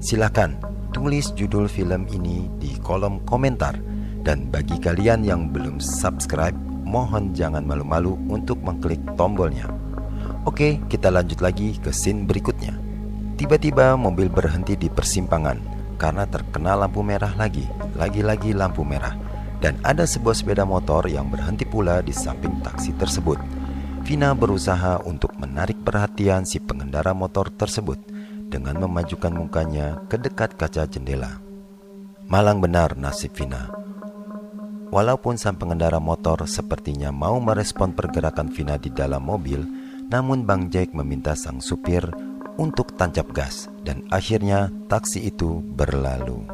Silahkan 0.00 0.56
tulis 0.96 1.28
judul 1.36 1.68
film 1.68 2.08
ini 2.08 2.48
di 2.56 2.72
kolom 2.80 3.20
komentar. 3.28 3.76
Dan 4.24 4.48
bagi 4.48 4.80
kalian 4.80 5.20
yang 5.28 5.52
belum 5.52 5.76
subscribe, 5.76 6.56
mohon 6.94 7.34
jangan 7.34 7.66
malu-malu 7.66 8.14
untuk 8.30 8.62
mengklik 8.62 9.02
tombolnya. 9.18 9.66
Oke, 10.46 10.78
kita 10.86 11.10
lanjut 11.10 11.42
lagi 11.42 11.74
ke 11.82 11.90
scene 11.90 12.22
berikutnya. 12.22 12.78
Tiba-tiba 13.34 13.98
mobil 13.98 14.30
berhenti 14.30 14.78
di 14.78 14.86
persimpangan 14.86 15.58
karena 15.98 16.22
terkena 16.30 16.78
lampu 16.78 17.02
merah 17.02 17.34
lagi, 17.34 17.66
lagi-lagi 17.98 18.54
lampu 18.54 18.86
merah 18.86 19.18
dan 19.58 19.74
ada 19.82 20.06
sebuah 20.06 20.38
sepeda 20.38 20.62
motor 20.62 21.02
yang 21.10 21.26
berhenti 21.26 21.66
pula 21.66 21.98
di 21.98 22.14
samping 22.14 22.62
taksi 22.62 22.94
tersebut. 22.94 23.42
Vina 24.06 24.30
berusaha 24.36 25.02
untuk 25.02 25.34
menarik 25.40 25.80
perhatian 25.82 26.46
si 26.46 26.62
pengendara 26.62 27.10
motor 27.10 27.50
tersebut 27.50 27.98
dengan 28.46 28.78
memajukan 28.78 29.34
mukanya 29.34 29.98
ke 30.06 30.20
dekat 30.20 30.54
kaca 30.54 30.86
jendela. 30.86 31.42
Malang 32.30 32.62
benar 32.62 32.94
nasib 32.94 33.34
Vina. 33.34 33.83
Walaupun 34.94 35.34
sang 35.34 35.58
pengendara 35.58 35.98
motor 35.98 36.46
sepertinya 36.46 37.10
mau 37.10 37.42
merespon 37.42 37.90
pergerakan 37.90 38.46
Vina 38.46 38.78
di 38.78 38.94
dalam 38.94 39.26
mobil, 39.26 39.58
namun 40.06 40.46
Bang 40.46 40.70
Jack 40.70 40.94
meminta 40.94 41.34
sang 41.34 41.58
supir 41.58 42.06
untuk 42.54 42.94
tancap 42.94 43.26
gas 43.34 43.66
dan 43.82 44.06
akhirnya 44.14 44.70
taksi 44.86 45.34
itu 45.34 45.58
berlalu. 45.74 46.46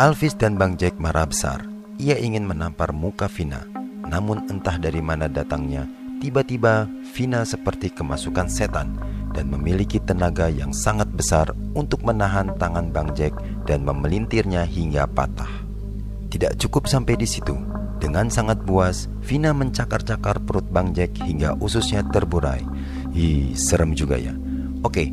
Alvis 0.00 0.32
dan 0.40 0.56
Bang 0.56 0.80
Jack 0.80 0.96
marah 0.96 1.28
besar. 1.28 1.68
Ia 2.00 2.16
ingin 2.16 2.48
menampar 2.48 2.96
muka 2.96 3.28
Vina. 3.28 3.60
Namun 4.08 4.48
entah 4.48 4.80
dari 4.80 5.04
mana 5.04 5.28
datangnya, 5.28 5.84
tiba-tiba 6.24 6.88
Vina 7.12 7.44
seperti 7.44 7.92
kemasukan 7.92 8.48
setan 8.48 8.96
dan 9.36 9.52
memiliki 9.52 10.00
tenaga 10.00 10.48
yang 10.48 10.72
sangat 10.72 11.12
besar 11.12 11.52
untuk 11.76 12.00
menahan 12.00 12.56
tangan 12.56 12.88
Bang 12.88 13.12
Jack 13.12 13.36
dan 13.68 13.84
memelintirnya 13.84 14.64
hingga 14.64 15.04
patah. 15.04 15.68
Tidak 16.32 16.56
cukup 16.56 16.88
sampai 16.88 17.20
di 17.20 17.28
situ. 17.28 17.52
Dengan 18.00 18.32
sangat 18.32 18.64
buas, 18.64 19.12
Vina 19.20 19.52
mencakar-cakar 19.52 20.40
perut 20.48 20.64
Bang 20.72 20.96
Jack 20.96 21.20
hingga 21.20 21.56
ususnya 21.60 22.00
terburai. 22.08 22.64
Ih, 23.12 23.52
serem 23.52 23.92
juga 23.92 24.16
ya. 24.16 24.32
Oke, 24.80 25.12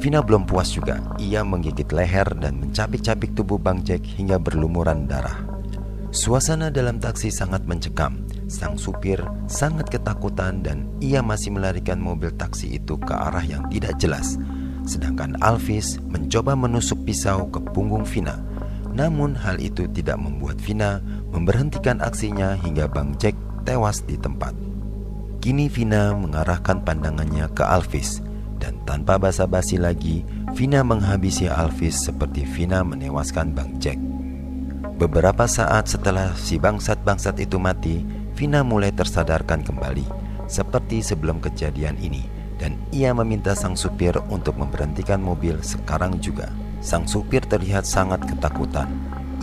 Vina 0.00 0.20
belum 0.24 0.48
puas 0.48 0.72
juga. 0.72 1.00
Ia 1.20 1.44
menggigit 1.44 1.88
leher 1.92 2.28
dan 2.36 2.60
mencabik-cabik 2.60 3.36
tubuh 3.36 3.60
Bang 3.60 3.84
Jack 3.84 4.04
hingga 4.04 4.40
berlumuran 4.40 5.04
darah. 5.08 5.44
Suasana 6.12 6.68
dalam 6.68 7.00
taksi 7.00 7.32
sangat 7.32 7.64
mencekam. 7.64 8.20
Sang 8.52 8.76
supir 8.76 9.16
sangat 9.48 9.88
ketakutan 9.88 10.60
dan 10.60 10.84
ia 11.00 11.24
masih 11.24 11.56
melarikan 11.56 11.96
mobil 11.96 12.28
taksi 12.36 12.76
itu 12.76 13.00
ke 13.00 13.16
arah 13.16 13.40
yang 13.40 13.64
tidak 13.72 13.96
jelas. 13.96 14.36
Sedangkan 14.84 15.40
Alvis 15.40 15.96
mencoba 16.04 16.52
menusuk 16.52 17.00
pisau 17.08 17.48
ke 17.48 17.64
punggung 17.72 18.04
Vina. 18.04 18.44
Namun 18.92 19.32
hal 19.40 19.56
itu 19.56 19.88
tidak 19.88 20.20
membuat 20.20 20.60
Vina 20.60 21.00
memberhentikan 21.32 22.04
aksinya 22.04 22.52
hingga 22.60 22.92
Bang 22.92 23.16
Jack 23.16 23.32
tewas 23.64 24.04
di 24.04 24.20
tempat. 24.20 24.52
Kini 25.40 25.72
Vina 25.72 26.12
mengarahkan 26.12 26.84
pandangannya 26.84 27.48
ke 27.56 27.64
Alvis 27.64 28.20
dan 28.60 28.76
tanpa 28.84 29.16
basa-basi 29.16 29.80
lagi, 29.80 30.28
Vina 30.52 30.84
menghabisi 30.84 31.48
Alvis 31.48 32.04
seperti 32.04 32.44
Vina 32.44 32.84
menewaskan 32.84 33.56
Bang 33.56 33.80
Jack. 33.80 33.96
Beberapa 35.00 35.48
saat 35.48 35.88
setelah 35.88 36.36
si 36.36 36.60
bangsat-bangsat 36.60 37.40
itu 37.42 37.56
mati, 37.58 38.21
Vina 38.42 38.66
mulai 38.66 38.90
tersadarkan 38.90 39.62
kembali, 39.62 40.02
seperti 40.50 40.98
sebelum 40.98 41.38
kejadian 41.38 41.94
ini, 42.02 42.26
dan 42.58 42.74
ia 42.90 43.14
meminta 43.14 43.54
sang 43.54 43.78
supir 43.78 44.18
untuk 44.34 44.58
memberhentikan 44.58 45.22
mobil 45.22 45.62
sekarang 45.62 46.18
juga. 46.18 46.50
Sang 46.82 47.06
supir 47.06 47.46
terlihat 47.46 47.86
sangat 47.86 48.26
ketakutan. 48.26 48.90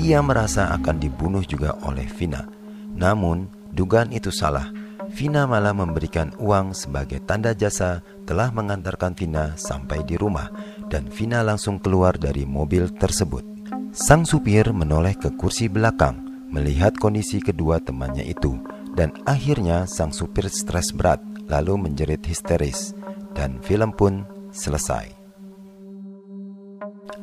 Ia 0.03 0.19
merasa 0.19 0.75
akan 0.75 0.99
dibunuh 0.99 1.47
juga 1.47 1.79
oleh 1.87 2.11
Vina. 2.11 2.43
Namun, 2.91 3.47
dugaan 3.71 4.11
itu 4.11 4.35
salah 4.35 4.67
Vina 5.07 5.47
malah 5.47 5.71
memberikan 5.71 6.35
uang 6.35 6.75
sebagai 6.75 7.23
tanda 7.23 7.55
jasa 7.55 8.03
telah 8.27 8.51
mengantarkan 8.51 9.15
Vina 9.15 9.55
sampai 9.55 10.03
di 10.03 10.19
rumah 10.19 10.51
dan 10.91 11.07
Vina 11.07 11.39
langsung 11.39 11.79
keluar 11.79 12.19
dari 12.19 12.43
mobil 12.43 12.91
tersebut. 12.99 13.47
Sang 13.95 14.27
supir 14.27 14.75
menoleh 14.75 15.15
ke 15.15 15.31
kursi 15.39 15.71
belakang 15.71 16.19
melihat 16.51 16.99
kondisi 16.99 17.39
kedua 17.39 17.79
temannya 17.79 18.27
itu 18.27 18.59
dan 18.93 19.13
akhirnya 19.25 19.85
sang 19.89 20.13
supir 20.13 20.47
stres 20.49 20.93
berat 20.93 21.19
lalu 21.49 21.89
menjerit 21.89 22.21
histeris, 22.23 22.93
dan 23.33 23.57
film 23.65 23.91
pun 23.91 24.23
selesai. 24.53 25.09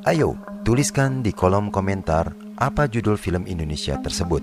Ayo, 0.06 0.34
tuliskan 0.66 1.22
di 1.22 1.30
kolom 1.30 1.70
komentar 1.70 2.34
apa 2.58 2.90
judul 2.90 3.14
film 3.14 3.46
Indonesia 3.46 3.98
tersebut, 4.02 4.42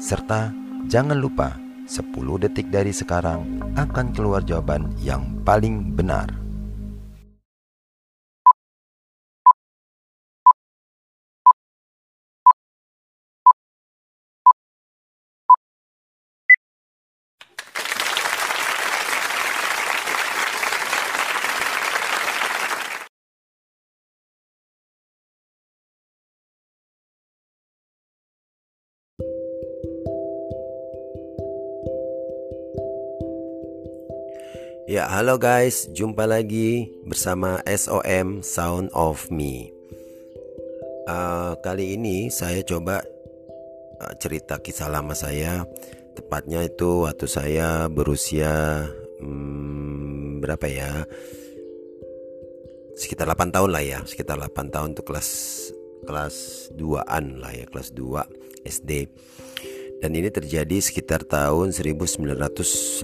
serta 0.00 0.52
jangan 0.88 1.20
lupa 1.20 1.56
10 1.88 2.12
detik 2.44 2.68
dari 2.68 2.92
sekarang 2.92 3.60
akan 3.76 4.12
keluar 4.12 4.44
jawaban 4.44 4.92
yang 5.00 5.40
paling 5.44 5.96
benar. 5.96 6.47
Ya, 34.88 35.04
halo 35.04 35.36
guys, 35.36 35.84
jumpa 35.92 36.24
lagi 36.24 36.88
bersama 37.04 37.60
SOM 37.68 38.40
Sound 38.40 38.88
of 38.96 39.28
Me. 39.28 39.68
Uh, 41.04 41.52
kali 41.60 41.92
ini 41.92 42.32
saya 42.32 42.64
coba 42.64 43.04
uh, 44.00 44.14
cerita 44.16 44.56
kisah 44.64 44.88
lama 44.88 45.12
saya, 45.12 45.68
tepatnya 46.16 46.64
itu 46.64 47.04
waktu 47.04 47.28
saya 47.28 47.92
berusia 47.92 48.88
hmm, 49.20 50.40
berapa 50.40 50.64
ya? 50.64 51.04
Sekitar 52.96 53.28
8 53.28 53.52
tahun 53.52 53.68
lah 53.68 53.84
ya, 53.84 54.00
sekitar 54.08 54.40
8 54.40 54.72
tahun 54.72 54.96
untuk 54.96 55.12
kelas 55.12 55.28
kelas 56.08 56.36
2-an 56.80 57.44
lah 57.44 57.52
ya, 57.52 57.68
kelas 57.68 57.92
2 57.92 58.64
SD 58.64 59.04
dan 59.98 60.14
ini 60.14 60.30
terjadi 60.30 60.78
sekitar 60.78 61.26
tahun 61.26 61.74
1983 61.74 63.02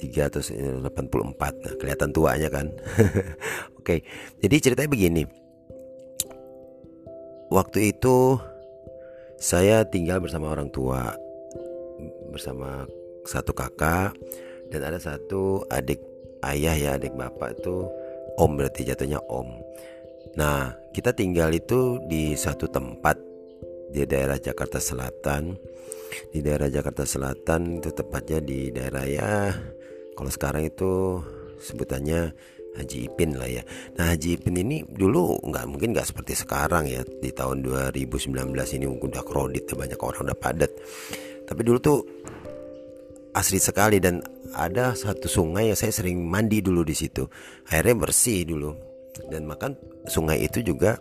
3 0.00 0.28
atau 0.32 0.40
84 0.40 0.88
nah, 1.36 1.74
kelihatan 1.76 2.10
tuanya 2.16 2.48
kan? 2.48 2.72
Oke 3.78 4.00
jadi 4.40 4.56
ceritanya 4.56 4.88
begini. 4.88 5.28
Waktu 7.50 7.92
itu 7.92 8.38
saya 9.36 9.84
tinggal 9.84 10.22
bersama 10.22 10.48
orang 10.48 10.72
tua 10.72 11.12
bersama 12.32 12.86
satu 13.28 13.52
kakak 13.52 14.16
dan 14.72 14.80
ada 14.86 14.96
satu 14.96 15.66
adik 15.68 16.00
ayah 16.46 16.72
ya 16.78 16.90
adik 16.96 17.12
bapak 17.12 17.58
itu 17.60 17.84
om 18.40 18.56
berarti 18.56 18.88
jatuhnya 18.88 19.20
om. 19.28 19.60
Nah 20.38 20.72
kita 20.96 21.12
tinggal 21.12 21.52
itu 21.52 22.00
di 22.08 22.32
satu 22.38 22.70
tempat 22.70 23.29
di 23.90 24.06
daerah 24.06 24.38
Jakarta 24.38 24.78
Selatan 24.78 25.54
di 26.30 26.40
daerah 26.42 26.70
Jakarta 26.70 27.06
Selatan 27.06 27.82
itu 27.82 27.90
tepatnya 27.94 28.38
di 28.42 28.70
daerah 28.70 29.04
ya 29.06 29.54
kalau 30.14 30.30
sekarang 30.30 30.66
itu 30.66 31.22
sebutannya 31.60 32.34
Haji 32.70 33.10
Ipin 33.10 33.34
lah 33.34 33.50
ya. 33.50 33.62
Nah 33.98 34.14
Haji 34.14 34.38
Ipin 34.38 34.54
ini 34.62 34.86
dulu 34.86 35.42
nggak 35.42 35.64
mungkin 35.66 35.90
nggak 35.90 36.06
seperti 36.06 36.38
sekarang 36.38 36.86
ya 36.86 37.02
di 37.02 37.34
tahun 37.34 37.66
2019 37.66 38.30
ini 38.78 38.86
udah 38.86 39.22
kredit 39.26 39.74
banyak 39.74 39.98
orang 39.98 40.22
udah 40.30 40.38
padat. 40.38 40.70
Tapi 41.50 41.60
dulu 41.66 41.78
tuh 41.82 41.98
asri 43.34 43.58
sekali 43.58 43.98
dan 43.98 44.22
ada 44.54 44.94
satu 44.94 45.26
sungai 45.26 45.70
yang 45.70 45.78
saya 45.78 45.90
sering 45.90 46.22
mandi 46.22 46.62
dulu 46.62 46.86
di 46.86 46.94
situ. 46.94 47.26
Airnya 47.74 47.98
bersih 47.98 48.46
dulu 48.46 48.70
dan 49.30 49.50
makan 49.50 49.74
sungai 50.06 50.46
itu 50.46 50.62
juga 50.62 50.94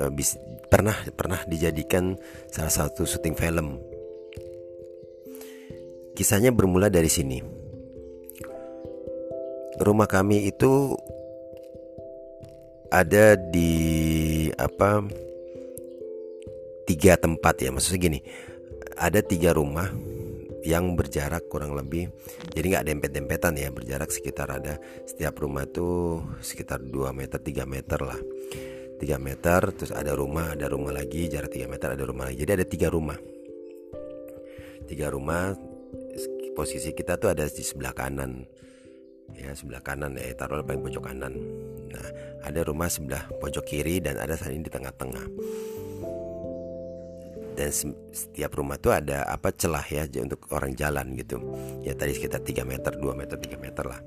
e, 0.00 0.08
bis, 0.08 0.40
pernah 0.72 0.96
pernah 1.12 1.44
dijadikan 1.44 2.16
salah 2.48 2.72
satu 2.72 3.04
syuting 3.04 3.36
film. 3.36 3.76
Kisahnya 6.16 6.50
bermula 6.56 6.88
dari 6.88 7.12
sini. 7.12 7.38
Rumah 9.80 10.08
kami 10.08 10.48
itu 10.48 10.96
ada 12.90 13.38
di 13.38 13.72
apa 14.58 15.06
tiga 16.90 17.14
tempat 17.14 17.62
ya 17.62 17.70
maksudnya 17.70 18.10
gini 18.10 18.20
ada 18.98 19.22
tiga 19.22 19.54
rumah 19.54 19.86
yang 20.66 20.98
berjarak 20.98 21.46
kurang 21.46 21.78
lebih 21.78 22.10
jadi 22.50 22.66
nggak 22.76 22.86
dempet-dempetan 22.90 23.54
ya 23.56 23.70
berjarak 23.70 24.10
sekitar 24.10 24.50
ada 24.50 24.76
setiap 25.06 25.38
rumah 25.38 25.64
itu 25.64 26.18
sekitar 26.42 26.82
2 26.82 27.14
meter 27.14 27.38
3 27.38 27.64
meter 27.64 28.00
lah 28.02 28.18
3 29.00 29.16
meter 29.16 29.60
terus 29.72 29.96
ada 29.96 30.12
rumah 30.12 30.52
ada 30.52 30.68
rumah 30.68 30.92
lagi 30.92 31.24
jarak 31.32 31.48
3 31.56 31.72
meter 31.72 31.88
ada 31.96 32.04
rumah 32.04 32.28
lagi. 32.28 32.44
Jadi 32.44 32.52
ada 32.52 32.66
tiga 32.68 32.92
rumah. 32.92 33.16
Tiga 34.84 35.08
rumah 35.08 35.56
posisi 36.52 36.92
kita 36.92 37.16
tuh 37.16 37.32
ada 37.32 37.48
di 37.48 37.64
sebelah 37.64 37.96
kanan. 37.96 38.44
Ya 39.32 39.56
sebelah 39.56 39.80
kanan 39.80 40.20
ya 40.20 40.36
taruh 40.36 40.60
paling 40.60 40.84
pojok 40.84 41.08
kanan. 41.08 41.32
Nah 41.88 42.06
ada 42.44 42.60
rumah 42.60 42.92
sebelah 42.92 43.24
pojok 43.40 43.64
kiri 43.64 44.04
dan 44.04 44.20
ada 44.20 44.36
saling 44.36 44.60
di 44.60 44.68
tengah-tengah. 44.68 45.26
Dan 47.56 47.70
setiap 48.12 48.52
rumah 48.56 48.76
tuh 48.76 48.92
ada 48.92 49.24
apa 49.28 49.48
celah 49.52 49.84
ya 49.88 50.04
untuk 50.20 50.44
orang 50.52 50.76
jalan 50.76 51.16
gitu. 51.16 51.40
Ya 51.80 51.96
tadi 51.96 52.12
sekitar 52.12 52.44
3 52.44 52.68
meter 52.68 52.92
2 53.00 53.16
meter 53.16 53.36
3 53.40 53.56
meter 53.56 53.84
lah. 53.88 54.00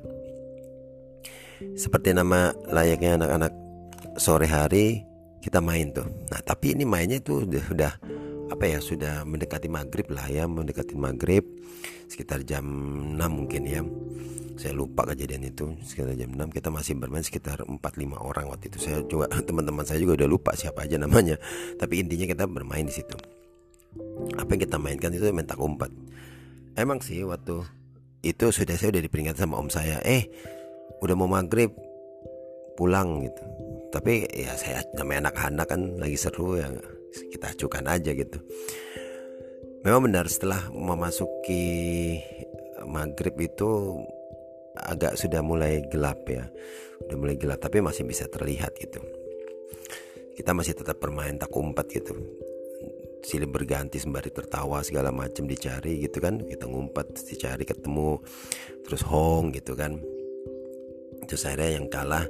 Seperti 1.74 2.12
nama 2.12 2.52
layaknya 2.70 3.18
anak-anak 3.18 3.54
sore 4.20 4.48
hari 4.48 5.04
kita 5.44 5.60
main 5.60 5.92
tuh. 5.92 6.08
Nah 6.32 6.40
tapi 6.44 6.76
ini 6.76 6.88
mainnya 6.88 7.20
itu 7.20 7.44
udah, 7.44 7.66
udah 7.72 7.94
apa 8.52 8.64
ya 8.70 8.80
sudah 8.80 9.26
mendekati 9.26 9.68
maghrib 9.68 10.08
lah 10.14 10.30
ya 10.30 10.46
mendekati 10.46 10.94
maghrib 10.94 11.44
sekitar 12.06 12.46
jam 12.46 12.64
6 13.16 13.20
mungkin 13.20 13.62
ya. 13.66 13.82
Saya 14.54 14.78
lupa 14.78 15.10
kejadian 15.10 15.50
itu 15.50 15.74
sekitar 15.82 16.14
jam 16.14 16.30
6 16.38 16.54
kita 16.54 16.70
masih 16.70 16.94
bermain 16.96 17.26
sekitar 17.26 17.66
4-5 17.66 17.82
orang 18.22 18.46
waktu 18.54 18.70
itu. 18.70 18.78
Saya 18.80 19.02
juga 19.06 19.28
teman-teman 19.48 19.84
saya 19.84 20.00
juga 20.00 20.24
udah 20.24 20.30
lupa 20.30 20.52
siapa 20.54 20.86
aja 20.86 20.96
namanya. 21.02 21.36
Tapi 21.76 22.06
intinya 22.06 22.30
kita 22.30 22.46
bermain 22.46 22.86
di 22.86 22.94
situ. 22.94 23.18
Apa 24.38 24.58
yang 24.58 24.62
kita 24.66 24.78
mainkan 24.78 25.14
itu 25.14 25.26
main 25.30 25.46
tak 25.46 25.62
umpat 25.62 25.90
emang 26.78 27.00
sih 27.02 27.22
waktu 27.26 27.62
itu 28.26 28.50
sudah 28.50 28.76
saya 28.78 28.98
udah 28.98 29.04
diperingatkan 29.04 29.46
sama 29.46 29.60
om 29.62 29.70
saya 29.70 30.02
eh 30.02 30.30
udah 31.04 31.16
mau 31.18 31.30
maghrib 31.30 31.70
pulang 32.74 33.28
gitu 33.28 33.44
tapi 33.94 34.26
ya 34.26 34.58
saya 34.58 34.82
namanya 34.98 35.30
anak-anak 35.30 35.68
kan 35.70 35.82
lagi 36.02 36.18
seru 36.18 36.58
ya 36.58 36.66
kita 37.14 37.54
acukan 37.54 37.86
aja 37.86 38.10
gitu. 38.18 38.42
Memang 39.86 40.10
benar 40.10 40.26
setelah 40.26 40.74
memasuki 40.74 42.18
maghrib 42.90 43.38
itu 43.38 44.02
agak 44.74 45.14
sudah 45.14 45.46
mulai 45.46 45.86
gelap 45.94 46.26
ya 46.26 46.50
udah 47.06 47.18
mulai 47.20 47.38
gelap 47.38 47.62
tapi 47.62 47.86
masih 47.86 48.10
bisa 48.10 48.26
terlihat 48.26 48.74
gitu. 48.82 48.98
Kita 50.34 50.58
masih 50.58 50.74
tetap 50.74 50.98
bermain 50.98 51.38
tak 51.38 51.54
umpat 51.54 51.86
gitu. 51.94 52.18
Silih 53.22 53.48
berganti 53.48 54.02
sembari 54.02 54.34
tertawa 54.34 54.82
segala 54.82 55.14
macam 55.14 55.46
dicari 55.46 56.02
gitu 56.02 56.18
kan 56.18 56.42
kita 56.42 56.66
ngumpet 56.66 57.14
dicari 57.30 57.62
ketemu 57.62 58.18
terus 58.90 59.06
hong 59.06 59.54
gitu 59.54 59.78
kan. 59.78 60.02
Terus 61.30 61.46
akhirnya 61.46 61.78
yang 61.78 61.88
kalah 61.88 62.26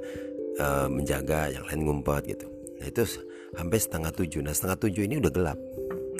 uh, 0.59 0.87
menjaga 0.89 1.49
yang 1.53 1.63
lain 1.69 1.81
ngumpet 1.85 2.35
gitu. 2.35 2.47
Nah 2.81 2.85
itu 2.89 3.01
sampai 3.53 3.77
setengah 3.79 4.11
tujuh. 4.11 4.41
Nah 4.43 4.53
setengah 4.53 4.77
tujuh 4.81 5.03
ini 5.07 5.15
udah 5.21 5.31
gelap. 5.31 5.59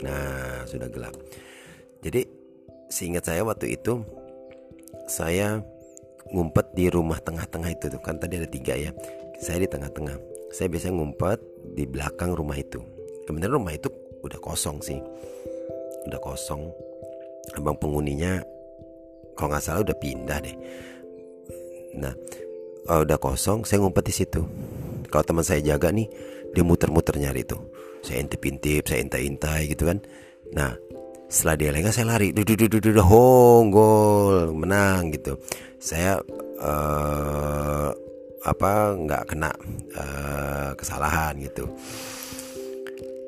Nah 0.06 0.64
sudah 0.70 0.88
gelap. 0.90 1.16
Jadi 2.04 2.22
seingat 2.88 3.26
saya 3.28 3.42
waktu 3.44 3.76
itu 3.80 4.04
saya 5.10 5.60
ngumpet 6.32 6.72
di 6.74 6.88
rumah 6.88 7.20
tengah-tengah 7.20 7.70
itu 7.74 7.86
tuh. 7.92 8.02
Kan 8.02 8.18
tadi 8.18 8.40
ada 8.40 8.50
tiga 8.50 8.74
ya. 8.78 8.92
Saya 9.44 9.66
di 9.66 9.70
tengah-tengah. 9.70 10.16
Saya 10.54 10.70
biasanya 10.70 10.96
ngumpet 11.02 11.40
di 11.74 11.84
belakang 11.90 12.32
rumah 12.38 12.56
itu. 12.56 12.80
Kemudian 13.26 13.52
rumah 13.52 13.74
itu 13.74 13.90
udah 14.24 14.40
kosong 14.40 14.80
sih. 14.80 15.00
Udah 16.08 16.20
kosong. 16.22 16.72
Abang 17.60 17.76
penghuninya 17.76 18.40
kalau 19.36 19.52
nggak 19.52 19.64
salah 19.64 19.82
udah 19.84 19.98
pindah 19.98 20.40
deh. 20.40 20.56
Nah 22.00 22.14
oh, 22.90 23.02
udah 23.04 23.18
kosong 23.20 23.64
saya 23.64 23.84
ngumpet 23.84 24.06
di 24.10 24.14
situ. 24.14 24.42
Kalau 25.08 25.24
teman 25.24 25.46
saya 25.46 25.62
jaga 25.62 25.94
nih 25.94 26.10
dia 26.52 26.64
muter-muter 26.66 27.16
nyari 27.18 27.46
tuh. 27.46 27.62
Saya 28.04 28.20
intip-intip 28.20 28.90
saya 28.90 29.00
intai-intai 29.00 29.72
gitu 29.72 29.88
kan. 29.88 30.02
Nah 30.52 30.76
setelah 31.30 31.56
dia 31.58 31.70
lengah 31.74 31.94
saya 31.94 32.14
lari. 32.14 32.30
Duh 32.36 32.46
duh 32.46 32.58
duh 32.58 32.70
duh 32.70 32.82
duh 32.82 33.08
gol 33.72 34.54
menang 34.54 35.14
gitu. 35.14 35.40
Saya 35.80 36.20
uh, 36.62 37.90
apa 38.44 38.72
nggak 39.00 39.24
kena 39.32 39.52
uh, 39.96 40.72
kesalahan 40.76 41.40
gitu. 41.42 41.66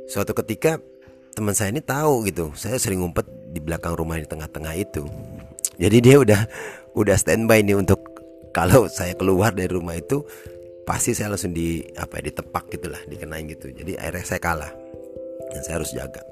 Suatu 0.05 0.37
ketika 0.37 0.77
teman 1.33 1.57
saya 1.57 1.73
ini 1.73 1.81
tahu 1.81 2.27
gitu. 2.29 2.51
Saya 2.53 2.77
sering 2.77 3.01
ngumpet 3.01 3.25
di 3.55 3.63
belakang 3.63 3.95
rumah 3.95 4.19
di 4.19 4.27
tengah-tengah 4.27 4.75
itu. 4.75 5.07
Jadi 5.75 5.97
dia 5.99 6.15
udah 6.21 6.41
udah 6.95 7.15
standby 7.19 7.59
nih 7.63 7.75
untuk 7.75 8.04
kalau 8.55 8.87
saya 8.87 9.11
keluar 9.19 9.51
dari 9.51 9.67
rumah 9.67 9.99
itu 9.99 10.23
pasti 10.87 11.11
saya 11.11 11.35
langsung 11.35 11.51
di 11.51 11.83
apa 11.99 12.23
ya 12.23 12.31
ditepak 12.31 12.71
gitulah 12.71 13.03
dikenain 13.03 13.43
gitu. 13.51 13.67
Jadi 13.75 13.99
akhirnya 13.99 14.23
saya 14.23 14.39
kalah. 14.39 14.71
Dan 15.51 15.59
saya 15.59 15.75
harus 15.83 15.91
jaga. 15.91 16.23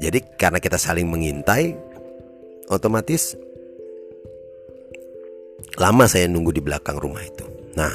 Jadi 0.00 0.24
karena 0.40 0.58
kita 0.64 0.80
saling 0.80 1.04
mengintai 1.04 1.76
otomatis 2.72 3.36
lama 5.76 6.08
saya 6.08 6.24
nunggu 6.24 6.56
di 6.56 6.62
belakang 6.64 6.96
rumah 6.96 7.20
itu. 7.20 7.44
Nah 7.76 7.92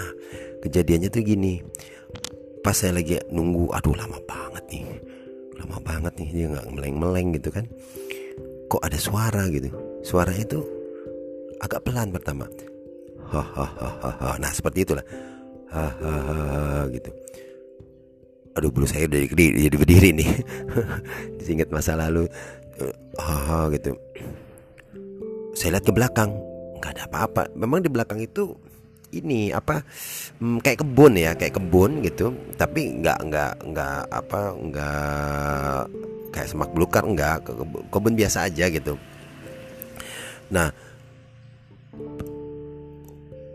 kejadiannya 0.62 1.10
tuh 1.10 1.26
gini. 1.26 1.66
Pas 2.62 2.78
saya 2.78 2.94
lagi 2.94 3.18
nunggu 3.34 3.74
aduh 3.74 3.98
lama 3.98 4.22
banget 4.30 4.64
nih. 4.70 4.86
Lama 5.66 5.82
banget 5.82 6.14
nih 6.22 6.30
dia 6.30 6.46
nggak 6.54 6.68
meleng-meleng 6.78 7.34
gitu 7.42 7.50
kan. 7.50 7.66
Kok 8.70 8.86
ada 8.86 9.02
suara 9.02 9.50
gitu? 9.50 9.74
Suara 10.06 10.32
itu 10.38 10.79
agak 11.60 11.84
pelan 11.86 12.10
pertama. 12.10 12.46
Nah 14.40 14.52
seperti 14.52 14.88
itulah. 14.88 15.06
Hahaha 15.70 16.90
gitu. 16.90 17.12
Aduh 18.58 18.74
bulu 18.74 18.90
saya 18.90 19.06
udah 19.06 19.22
jadi 19.30 19.78
berdiri 19.78 20.10
nih. 20.18 20.30
Disingat 21.38 21.70
masa 21.70 21.94
lalu. 21.94 22.26
Hahaha 23.20 23.70
gitu. 23.78 23.94
Saya 25.54 25.78
lihat 25.78 25.86
ke 25.86 25.94
belakang. 25.94 26.32
Nggak 26.82 26.92
ada 26.98 27.04
apa-apa. 27.06 27.44
Memang 27.54 27.86
di 27.86 27.90
belakang 27.92 28.18
itu 28.24 28.56
ini 29.10 29.50
apa 29.50 29.82
hmm, 30.38 30.62
kayak 30.62 30.86
kebun 30.86 31.18
ya 31.18 31.38
kayak 31.38 31.62
kebun 31.62 32.02
gitu. 32.02 32.34
Tapi 32.58 32.98
nggak 33.04 33.20
nggak 33.30 33.54
nggak 33.70 34.00
apa 34.10 34.40
nggak 34.58 35.82
kayak 36.34 36.48
semak 36.50 36.74
belukar 36.74 37.06
nggak. 37.06 37.46
Kebun 37.94 38.18
biasa 38.18 38.50
aja 38.50 38.66
gitu. 38.74 38.98
Nah 40.50 40.89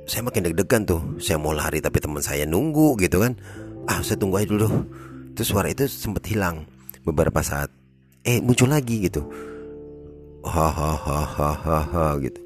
saya 0.04 0.20
makin 0.20 0.44
deg-degan 0.44 0.84
tuh. 0.84 1.00
Saya 1.16 1.40
mau 1.40 1.56
lari 1.56 1.80
tapi 1.80 1.98
teman 2.00 2.20
saya 2.20 2.44
nunggu 2.44 2.96
gitu 3.00 3.24
kan. 3.24 3.34
Ah 3.88 4.04
saya 4.04 4.20
tunggu 4.20 4.40
aja 4.40 4.48
dulu. 4.52 4.68
Terus 5.34 5.48
suara 5.48 5.68
itu 5.72 5.88
sempat 5.88 6.24
hilang 6.28 6.68
beberapa 7.02 7.40
saat. 7.40 7.72
Eh 8.24 8.40
muncul 8.40 8.70
lagi 8.70 9.08
gitu. 9.08 9.24
Hahaha 10.44 12.20
gitu. 12.20 12.40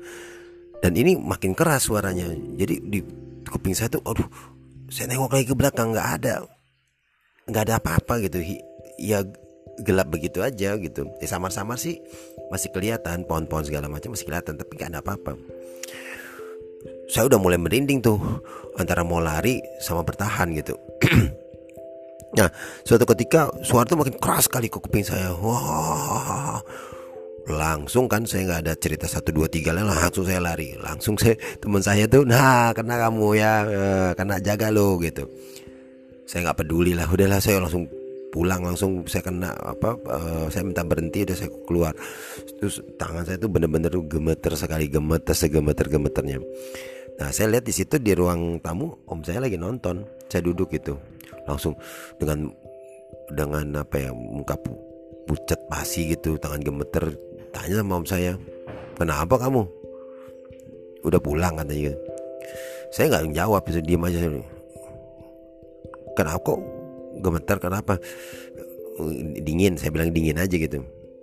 Dan 0.79 0.95
ini 0.95 1.19
makin 1.19 1.53
keras 1.53 1.91
suaranya. 1.91 2.31
Jadi 2.31 2.79
di 2.79 2.99
kuping 3.51 3.75
saya 3.75 3.91
tuh 3.91 4.03
aduh 4.07 4.27
saya 4.89 5.11
nengok 5.11 5.35
lagi 5.35 5.47
ke 5.51 5.55
belakang 5.59 5.91
nggak 5.91 6.09
ada. 6.23 6.47
Nggak 7.51 7.63
ada 7.69 7.75
apa-apa 7.83 8.23
gitu. 8.23 8.39
Ya 9.03 9.27
gelap 9.83 10.15
begitu 10.15 10.47
aja 10.47 10.79
gitu. 10.79 11.11
Ya 11.19 11.27
samar-samar 11.27 11.75
sih 11.75 11.99
masih 12.55 12.71
kelihatan 12.71 13.27
pohon-pohon 13.27 13.67
segala 13.67 13.91
macam 13.91 14.15
masih 14.15 14.25
kelihatan 14.25 14.57
tapi 14.57 14.73
nggak 14.79 14.91
ada 14.95 15.01
apa-apa 15.05 15.58
saya 17.09 17.25
udah 17.25 17.41
mulai 17.41 17.57
merinding 17.57 18.05
tuh 18.05 18.21
antara 18.77 19.01
mau 19.01 19.19
lari 19.19 19.59
sama 19.81 20.05
bertahan 20.05 20.53
gitu. 20.55 20.77
Nah 22.29 22.45
suatu 22.85 23.09
ketika 23.09 23.49
suara 23.65 23.89
tuh 23.89 23.97
makin 24.05 24.21
keras 24.21 24.53
sekali 24.53 24.69
ke 24.69 24.77
kuping 24.77 25.01
saya. 25.01 25.33
Wah. 25.33 26.61
Langsung 27.49 28.05
kan 28.05 28.29
saya 28.29 28.45
nggak 28.45 28.61
ada 28.69 28.75
cerita 28.77 29.09
satu 29.09 29.33
dua 29.33 29.49
tiga 29.49 29.73
lah 29.73 29.89
langsung 29.89 30.29
saya 30.29 30.37
lari. 30.37 30.77
Langsung 30.77 31.17
saya 31.17 31.33
teman 31.57 31.81
saya 31.81 32.05
tuh 32.05 32.29
nah 32.29 32.77
kena 32.77 33.01
kamu 33.01 33.29
ya 33.33 33.53
eh, 33.65 34.11
kena 34.13 34.45
jaga 34.45 34.69
lo 34.69 35.01
gitu. 35.01 35.25
Saya 36.29 36.53
nggak 36.53 36.61
peduli 36.61 36.93
lah 36.93 37.09
udahlah 37.09 37.41
saya 37.41 37.65
langsung 37.65 37.89
pulang 38.29 38.61
langsung 38.61 39.09
saya 39.09 39.25
kena 39.25 39.57
apa 39.57 39.97
uh, 40.05 40.47
saya 40.53 40.61
minta 40.69 40.85
berhenti 40.85 41.25
udah 41.25 41.33
saya 41.33 41.49
keluar. 41.65 41.97
Terus 42.61 42.85
tangan 43.01 43.25
saya 43.25 43.41
tuh 43.41 43.49
bener-bener 43.49 43.89
gemeter 44.05 44.53
sekali 44.53 44.93
gemeter 44.93 45.33
segemeter 45.33 45.89
gemeternya 45.89 46.45
nah 47.19 47.29
saya 47.35 47.51
lihat 47.51 47.67
di 47.67 47.75
situ 47.75 47.99
di 47.99 48.15
ruang 48.15 48.63
tamu 48.63 48.95
om 49.11 49.21
saya 49.27 49.43
lagi 49.43 49.59
nonton. 49.59 50.07
Saya 50.29 50.45
duduk 50.45 50.71
gitu 50.77 51.01
langsung 51.49 51.73
dengan 52.21 52.53
dengan 53.33 53.81
apa 53.81 53.97
ya 53.97 54.11
muka 54.13 54.61
pucat 55.25 55.57
pasi 55.73 56.13
gitu 56.13 56.37
tangan 56.37 56.61
gemeter 56.61 57.17
tanya 57.53 57.81
sama 57.81 58.01
om 58.01 58.07
saya 58.07 58.37
kenapa 58.97 59.41
kamu? 59.41 59.65
Udah 61.05 61.21
pulang 61.21 61.57
katanya 61.57 61.97
saya 62.93 63.13
nggak 63.13 63.37
jawab 63.37 63.63
bisa 63.65 63.81
diem 63.85 64.05
aja. 64.05 64.21
Kenapa 66.17 66.41
kok 66.41 66.61
gemetar 67.21 67.57
kenapa? 67.61 67.95
Dingin 69.39 69.79
saya 69.79 69.95
bilang 69.95 70.11
dingin 70.11 70.41
aja 70.41 70.57
gitu. 70.57 70.83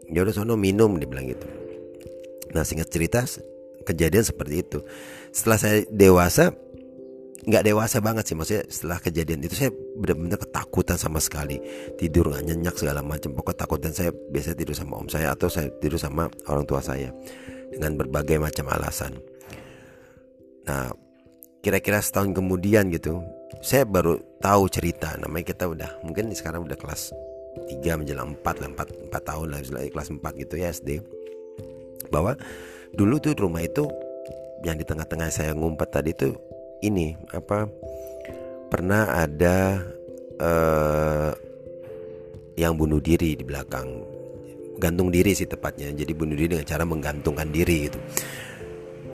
Ya 0.09 0.21
udah 0.21 0.33
sono 0.33 0.55
minum 0.55 0.97
dia 1.01 1.09
bilang 1.09 1.25
gitu. 1.27 1.45
Nah 2.53 2.63
singkat 2.63 2.87
cerita 2.93 3.25
kejadian 3.85 4.25
seperti 4.25 4.65
itu. 4.65 4.79
Setelah 5.29 5.57
saya 5.61 5.77
dewasa 5.93 6.51
nggak 7.45 7.63
dewasa 7.63 7.97
banget 8.01 8.25
sih. 8.25 8.35
Maksudnya 8.35 8.63
setelah 8.67 8.97
kejadian 8.97 9.45
itu 9.45 9.55
saya 9.55 9.71
benar-benar 9.71 10.41
ketakutan 10.41 10.97
sama 10.97 11.21
sekali. 11.21 11.61
Tidur 11.95 12.33
nggak 12.33 12.43
nyenyak 12.49 12.75
segala 12.75 13.05
macam. 13.05 13.37
Pokok 13.37 13.55
takutan 13.55 13.93
saya 13.93 14.09
biasa 14.11 14.57
tidur 14.57 14.73
sama 14.73 14.97
om 14.97 15.07
saya 15.07 15.31
atau 15.31 15.47
saya 15.47 15.69
tidur 15.77 16.01
sama 16.01 16.27
orang 16.49 16.65
tua 16.65 16.81
saya 16.81 17.13
dengan 17.69 17.95
berbagai 18.01 18.41
macam 18.41 18.65
alasan. 18.73 19.13
Nah 20.65 20.89
kira-kira 21.61 22.01
setahun 22.01 22.33
kemudian 22.33 22.89
gitu 22.89 23.21
saya 23.61 23.85
baru 23.85 24.17
tahu 24.41 24.65
cerita. 24.73 25.13
Namanya 25.21 25.45
kita 25.53 25.69
udah 25.69 26.01
mungkin 26.01 26.33
sekarang 26.33 26.65
udah 26.65 26.77
kelas 26.77 27.13
3 27.69 28.01
menjelang 28.01 28.35
4 28.41 28.61
lah 28.61 28.69
4, 28.73 29.13
4 29.13 29.29
tahun 29.29 29.47
lah 29.53 29.59
kelas 29.93 30.09
4 30.11 30.41
gitu 30.43 30.55
ya 30.59 30.73
SD 30.73 30.99
bahwa 32.11 32.35
dulu 32.95 33.19
tuh 33.19 33.35
rumah 33.35 33.61
itu 33.61 33.85
yang 34.63 34.79
di 34.79 34.87
tengah-tengah 34.87 35.29
saya 35.29 35.51
ngumpet 35.51 35.91
tadi 35.91 36.15
tuh 36.15 36.33
ini 36.81 37.13
apa 37.35 37.67
pernah 38.71 39.13
ada 39.13 39.83
uh, 40.41 41.31
yang 42.55 42.79
bunuh 42.79 43.03
diri 43.03 43.35
di 43.35 43.43
belakang. 43.43 44.15
Gantung 44.75 45.11
diri 45.11 45.31
sih 45.31 45.47
tepatnya 45.47 45.91
jadi 45.91 46.11
bunuh 46.11 46.35
diri 46.35 46.55
dengan 46.55 46.67
cara 46.67 46.83
menggantungkan 46.83 47.47
diri 47.51 47.77
gitu. 47.87 47.99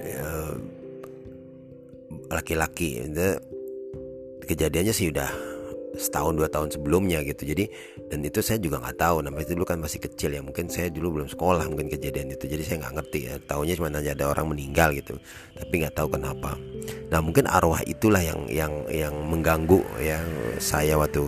Eh, 0.02 0.56
laki-laki 2.34 3.06
kejadiannya 4.46 4.94
sih 4.94 5.14
udah 5.14 5.51
setahun 5.96 6.40
dua 6.40 6.48
tahun 6.48 6.72
sebelumnya 6.72 7.20
gitu. 7.28 7.44
Jadi 7.44 7.68
dan 8.08 8.24
itu 8.24 8.40
saya 8.40 8.60
juga 8.60 8.80
nggak 8.80 8.98
tahu. 9.00 9.24
Namanya 9.24 9.44
itu 9.48 9.54
dulu 9.58 9.68
kan 9.68 9.80
masih 9.84 10.00
kecil 10.00 10.32
ya. 10.32 10.42
Mungkin 10.44 10.72
saya 10.72 10.88
dulu 10.88 11.22
belum 11.22 11.28
sekolah 11.32 11.68
mungkin 11.68 11.92
kejadian 11.92 12.32
itu. 12.36 12.48
Jadi 12.48 12.64
saya 12.64 12.78
nggak 12.88 12.94
ngerti 13.02 13.20
ya. 13.28 13.34
Tahunya 13.44 13.74
cuma 13.80 13.88
hanya 13.92 14.12
ada 14.16 14.26
orang 14.32 14.48
meninggal 14.52 14.96
gitu. 14.96 15.20
Tapi 15.58 15.74
nggak 15.84 15.96
tahu 15.96 16.08
kenapa. 16.16 16.56
Nah 17.12 17.20
mungkin 17.20 17.48
arwah 17.48 17.82
itulah 17.84 18.22
yang 18.24 18.48
yang 18.48 18.74
yang 18.88 19.16
mengganggu 19.28 19.84
ya 20.00 20.20
saya 20.62 20.96
waktu 20.96 21.28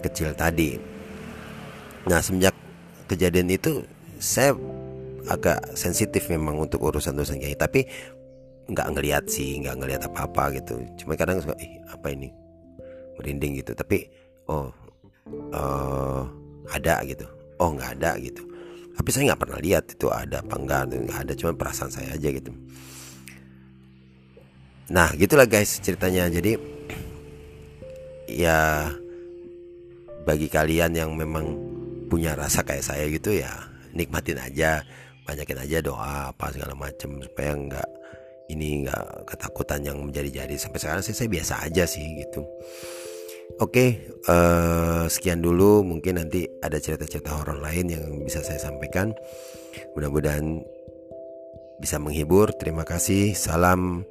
kecil 0.00 0.32
tadi. 0.32 0.80
Nah 2.08 2.24
semenjak 2.24 2.56
kejadian 3.08 3.52
itu 3.52 3.84
saya 4.16 4.56
agak 5.28 5.76
sensitif 5.76 6.32
memang 6.32 6.56
untuk 6.56 6.80
urusan 6.80 7.12
urusan 7.12 7.36
kayak 7.36 7.60
tapi 7.60 7.84
nggak 8.68 8.96
ngelihat 8.96 9.24
sih 9.28 9.60
nggak 9.60 9.76
ngelihat 9.76 10.02
apa 10.08 10.24
apa 10.24 10.56
gitu. 10.56 10.80
Cuma 11.04 11.20
kadang 11.20 11.44
suka 11.44 11.52
eh 11.60 11.84
apa 11.88 12.08
ini 12.12 12.47
merinding 13.18 13.60
gitu. 13.60 13.74
Tapi 13.74 14.08
oh 14.48 14.72
uh, 15.52 16.22
ada 16.72 17.02
gitu. 17.04 17.26
Oh 17.58 17.74
nggak 17.74 18.00
ada 18.00 18.16
gitu. 18.22 18.42
Tapi 18.98 19.08
saya 19.14 19.30
nggak 19.32 19.40
pernah 19.46 19.58
lihat 19.62 19.84
itu 19.94 20.06
ada 20.10 20.42
apa 20.42 20.54
enggak 20.58 20.80
nggak 20.90 21.20
ada. 21.28 21.32
Cuma 21.38 21.54
perasaan 21.54 21.92
saya 21.92 22.14
aja 22.14 22.28
gitu. 22.30 22.50
Nah 24.90 25.12
gitulah 25.14 25.46
guys 25.46 25.78
ceritanya. 25.82 26.26
Jadi 26.30 26.58
ya 28.42 28.90
bagi 30.26 30.48
kalian 30.50 30.92
yang 30.92 31.10
memang 31.16 31.56
punya 32.08 32.36
rasa 32.36 32.64
kayak 32.64 32.84
saya 32.84 33.04
gitu 33.08 33.34
ya 33.36 33.52
nikmatin 33.94 34.40
aja. 34.40 34.82
Banyakin 35.28 35.60
aja 35.60 35.84
doa 35.84 36.32
apa 36.32 36.48
segala 36.56 36.72
macam 36.72 37.20
supaya 37.20 37.52
nggak 37.52 37.88
ini 38.48 38.88
nggak 38.88 39.28
ketakutan 39.28 39.84
yang 39.84 40.00
menjadi-jadi. 40.00 40.56
Sampai 40.56 40.80
sekarang 40.80 41.04
sih 41.04 41.12
saya 41.12 41.28
biasa 41.28 41.68
aja 41.68 41.84
sih 41.84 42.24
gitu 42.24 42.40
Oke, 43.56 44.12
uh, 44.28 45.08
sekian 45.08 45.40
dulu. 45.40 45.80
Mungkin 45.80 46.20
nanti 46.20 46.44
ada 46.60 46.76
cerita-cerita 46.76 47.32
horor 47.40 47.64
lain 47.64 47.88
yang 47.88 48.04
bisa 48.20 48.44
saya 48.44 48.60
sampaikan. 48.60 49.16
Mudah-mudahan 49.96 50.60
bisa 51.80 51.96
menghibur. 51.96 52.52
Terima 52.60 52.84
kasih. 52.84 53.32
Salam 53.32 54.04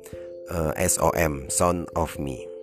uh, 0.49 0.73
eh, 0.73 0.89
SOM, 0.89 1.47
Sound 1.53 1.85
of 1.93 2.17
Me. 2.17 2.56